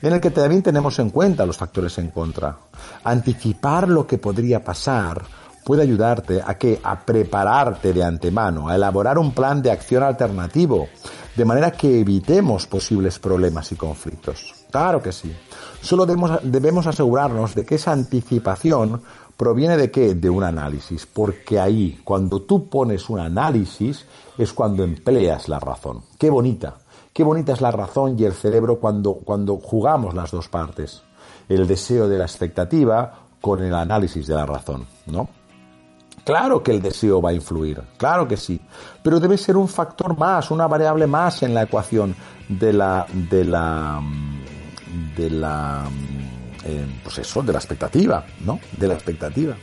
en 0.00 0.12
el 0.12 0.20
que 0.20 0.30
también 0.30 0.62
tenemos 0.62 0.96
en 1.00 1.10
cuenta 1.10 1.44
los 1.44 1.56
factores 1.56 1.98
en 1.98 2.12
contra. 2.12 2.56
Anticipar 3.02 3.88
lo 3.88 4.06
que 4.06 4.18
podría 4.18 4.62
pasar 4.62 5.22
puede 5.64 5.82
ayudarte 5.82 6.40
a 6.44 6.54
que 6.54 6.80
a 6.82 7.00
prepararte 7.00 7.92
de 7.92 8.04
antemano, 8.04 8.68
a 8.68 8.76
elaborar 8.76 9.18
un 9.18 9.32
plan 9.32 9.60
de 9.60 9.72
acción 9.72 10.04
alternativo, 10.04 10.88
de 11.36 11.44
manera 11.44 11.70
que 11.70 12.00
evitemos 12.00 12.66
posibles 12.66 13.18
problemas 13.18 13.70
y 13.72 13.76
conflictos. 13.76 14.54
Claro 14.70 15.02
que 15.02 15.12
sí. 15.12 15.34
Solo 15.80 16.06
debemos, 16.06 16.86
asegurarnos 16.86 17.54
de 17.54 17.64
que 17.64 17.76
esa 17.76 17.92
anticipación 17.92 19.02
¿Proviene 19.40 19.78
de 19.78 19.90
qué? 19.90 20.14
De 20.14 20.28
un 20.28 20.44
análisis, 20.44 21.06
porque 21.06 21.58
ahí, 21.58 21.98
cuando 22.04 22.42
tú 22.42 22.68
pones 22.68 23.08
un 23.08 23.20
análisis, 23.20 24.04
es 24.36 24.52
cuando 24.52 24.84
empleas 24.84 25.48
la 25.48 25.58
razón. 25.58 26.02
Qué 26.18 26.28
bonita, 26.28 26.76
qué 27.14 27.24
bonita 27.24 27.54
es 27.54 27.62
la 27.62 27.70
razón 27.70 28.16
y 28.18 28.24
el 28.24 28.34
cerebro 28.34 28.78
cuando, 28.78 29.14
cuando 29.14 29.56
jugamos 29.56 30.12
las 30.12 30.30
dos 30.30 30.50
partes. 30.50 31.00
El 31.48 31.66
deseo 31.66 32.06
de 32.06 32.18
la 32.18 32.24
expectativa 32.24 33.14
con 33.40 33.62
el 33.62 33.74
análisis 33.74 34.26
de 34.26 34.34
la 34.34 34.44
razón, 34.44 34.84
¿no? 35.06 35.30
Claro 36.30 36.62
que 36.62 36.70
el 36.70 36.80
deseo 36.80 37.20
va 37.20 37.30
a 37.30 37.32
influir, 37.32 37.82
claro 37.96 38.28
que 38.28 38.36
sí, 38.36 38.60
pero 39.02 39.18
debe 39.18 39.36
ser 39.36 39.56
un 39.56 39.66
factor 39.66 40.16
más, 40.16 40.52
una 40.52 40.68
variable 40.68 41.08
más 41.08 41.42
en 41.42 41.52
la 41.52 41.64
ecuación 41.64 42.14
de 42.48 42.72
la, 42.72 43.04
de 43.12 43.44
la, 43.44 44.00
de 45.16 45.28
la 45.28 45.88
eh, 46.64 46.86
pues 47.02 47.18
eso, 47.18 47.42
de 47.42 47.52
la 47.52 47.58
expectativa, 47.58 48.24
¿no? 48.44 48.60
De 48.78 48.86
la 48.86 48.94
expectativa. 48.94 49.56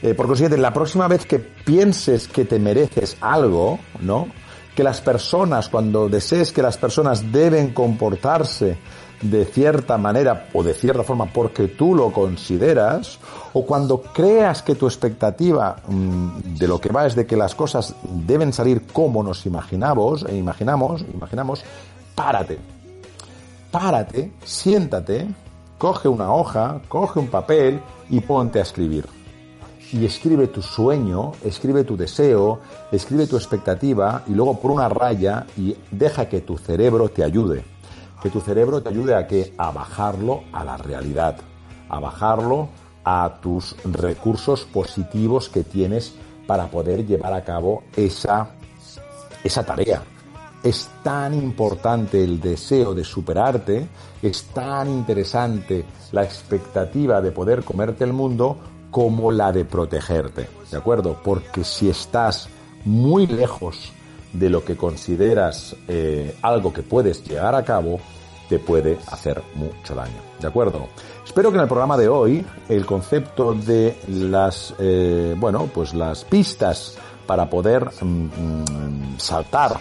Eh, 0.00 0.14
por 0.14 0.28
consiguiente, 0.28 0.56
la 0.56 0.72
próxima 0.72 1.08
vez 1.08 1.26
que 1.26 1.40
pienses 1.40 2.28
que 2.28 2.44
te 2.44 2.60
mereces 2.60 3.16
algo, 3.20 3.80
¿no? 4.02 4.28
Que 4.76 4.84
las 4.84 5.00
personas, 5.00 5.68
cuando 5.68 6.08
desees 6.08 6.52
que 6.52 6.62
las 6.62 6.78
personas 6.78 7.32
deben 7.32 7.74
comportarse 7.74 8.76
de 9.22 9.44
cierta 9.44 9.96
manera 9.96 10.48
o 10.52 10.62
de 10.62 10.74
cierta 10.74 11.02
forma 11.02 11.26
porque 11.26 11.68
tú 11.68 11.94
lo 11.94 12.12
consideras, 12.12 13.18
o 13.54 13.64
cuando 13.64 14.02
creas 14.02 14.62
que 14.62 14.74
tu 14.74 14.86
expectativa 14.86 15.76
mm, 15.86 16.56
de 16.58 16.68
lo 16.68 16.80
que 16.80 16.90
va 16.90 17.06
es 17.06 17.14
de 17.14 17.26
que 17.26 17.36
las 17.36 17.54
cosas 17.54 17.94
deben 18.02 18.52
salir 18.52 18.86
como 18.92 19.22
nos 19.22 19.46
imaginamos, 19.46 20.24
e 20.28 20.36
imaginamos, 20.36 21.04
imaginamos, 21.14 21.64
párate. 22.14 22.58
Párate, 23.70 24.32
siéntate, 24.44 25.28
Coge 25.82 26.06
una 26.06 26.32
hoja, 26.32 26.80
coge 26.86 27.18
un 27.18 27.26
papel 27.26 27.80
y 28.08 28.20
ponte 28.20 28.60
a 28.60 28.62
escribir. 28.62 29.04
Y 29.90 30.04
escribe 30.04 30.46
tu 30.46 30.62
sueño, 30.62 31.32
escribe 31.44 31.82
tu 31.82 31.96
deseo, 31.96 32.60
escribe 32.92 33.26
tu 33.26 33.34
expectativa 33.34 34.22
y 34.28 34.30
luego 34.30 34.60
por 34.60 34.70
una 34.70 34.88
raya 34.88 35.44
y 35.56 35.74
deja 35.90 36.28
que 36.28 36.42
tu 36.42 36.56
cerebro 36.56 37.08
te 37.08 37.24
ayude. 37.24 37.64
Que 38.22 38.30
tu 38.30 38.40
cerebro 38.40 38.82
te 38.82 38.88
ayude 38.88 39.14
a 39.14 39.26
que 39.26 39.52
a 39.58 39.70
bajarlo 39.70 40.44
a 40.52 40.64
la 40.64 40.76
realidad, 40.76 41.36
a 41.88 41.98
bajarlo 41.98 42.68
a 43.04 43.38
tus 43.42 43.74
recursos 43.84 44.64
positivos 44.64 45.48
que 45.48 45.64
tienes 45.64 46.14
para 46.46 46.70
poder 46.70 47.06
llevar 47.06 47.32
a 47.32 47.44
cabo 47.44 47.82
esa, 47.96 48.50
esa 49.42 49.64
tarea. 49.64 50.02
es 50.62 50.88
tan 51.02 51.34
importante 51.34 52.22
el 52.22 52.40
deseo 52.40 52.94
de 52.94 53.04
superarte, 53.04 53.88
es 54.22 54.44
tan 54.44 54.88
interesante 54.88 55.84
la 56.12 56.22
expectativa 56.22 57.20
de 57.20 57.32
poder 57.32 57.64
comerte 57.64 58.04
el 58.04 58.12
mundo 58.12 58.58
como 58.90 59.32
la 59.32 59.50
de 59.50 59.64
protegerte, 59.64 60.48
¿de 60.70 60.76
acuerdo? 60.76 61.18
Porque 61.24 61.64
si 61.64 61.88
estás 61.88 62.48
muy 62.84 63.26
lejos 63.26 63.92
de 64.32 64.50
lo 64.50 64.64
que 64.64 64.76
consideras 64.76 65.76
eh, 65.88 66.36
algo 66.42 66.72
que 66.72 66.82
puedes 66.82 67.24
llegar 67.24 67.54
a 67.54 67.64
cabo, 67.64 68.00
te 68.48 68.58
puede 68.58 68.98
hacer 69.06 69.42
mucho 69.54 69.94
daño, 69.94 70.20
¿de 70.40 70.46
acuerdo? 70.46 70.88
Espero 71.24 71.50
que 71.50 71.56
en 71.56 71.62
el 71.62 71.68
programa 71.68 71.96
de 71.96 72.08
hoy 72.08 72.44
el 72.68 72.84
concepto 72.84 73.54
de 73.54 73.96
las, 74.08 74.74
eh, 74.78 75.34
bueno, 75.38 75.70
pues 75.72 75.94
las 75.94 76.24
pistas 76.24 76.98
para 77.26 77.48
poder 77.48 77.88
mm, 78.00 78.04
mm, 78.04 79.18
saltar, 79.18 79.78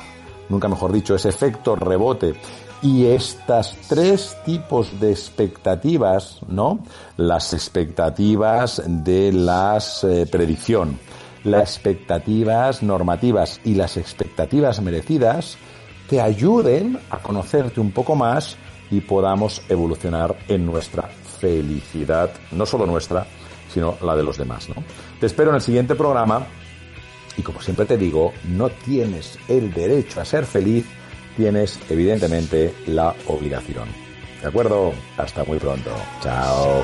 nunca 0.48 0.68
mejor 0.68 0.92
dicho, 0.92 1.16
ese 1.16 1.30
efecto 1.30 1.76
rebote 1.76 2.34
y 2.82 3.06
estas 3.06 3.76
tres 3.88 4.38
tipos 4.46 5.00
de 5.00 5.12
expectativas, 5.12 6.40
¿no? 6.48 6.80
Las 7.18 7.54
expectativas 7.54 8.82
de 8.86 9.32
las 9.34 10.04
eh, 10.04 10.28
predicción, 10.32 10.98
las 11.44 11.76
expectativas 11.76 12.84
normativas 12.84 13.60
y 13.64 13.76
las 13.76 13.98
expectativas 13.98 14.82
merecidas, 14.82 15.58
te 16.10 16.22
ayuden 16.22 17.00
a 17.10 17.20
conocerte 17.20 17.80
un 17.80 17.92
poco 17.92 18.16
más 18.16 18.58
y 18.90 19.02
podamos 19.02 19.62
evolucionar 19.70 20.36
en 20.48 20.66
nuestra 20.66 21.04
felicidad, 21.40 22.32
no 22.52 22.66
solo 22.66 22.86
nuestra, 22.86 23.26
sino 23.74 23.98
la 24.02 24.16
de 24.16 24.24
los 24.24 24.38
demás, 24.38 24.68
¿no? 24.70 24.76
Te 25.20 25.26
espero 25.26 25.50
en 25.50 25.56
el 25.56 25.62
siguiente 25.62 25.96
programa 25.96 26.46
y 27.38 27.42
como 27.42 27.62
siempre 27.62 27.86
te 27.86 27.98
digo, 27.98 28.34
no 28.50 28.70
tienes 28.70 29.40
el 29.48 29.74
derecho 29.74 30.20
a 30.20 30.26
ser 30.26 30.46
feliz 30.46 30.86
tienes 31.36 31.80
evidentemente 31.90 32.74
la 32.88 33.16
obligación. 33.28 33.88
¿De 34.42 34.48
acuerdo? 34.48 34.94
Hasta 35.18 35.44
muy 35.44 35.60
pronto. 35.60 35.92
Chao. 36.22 36.84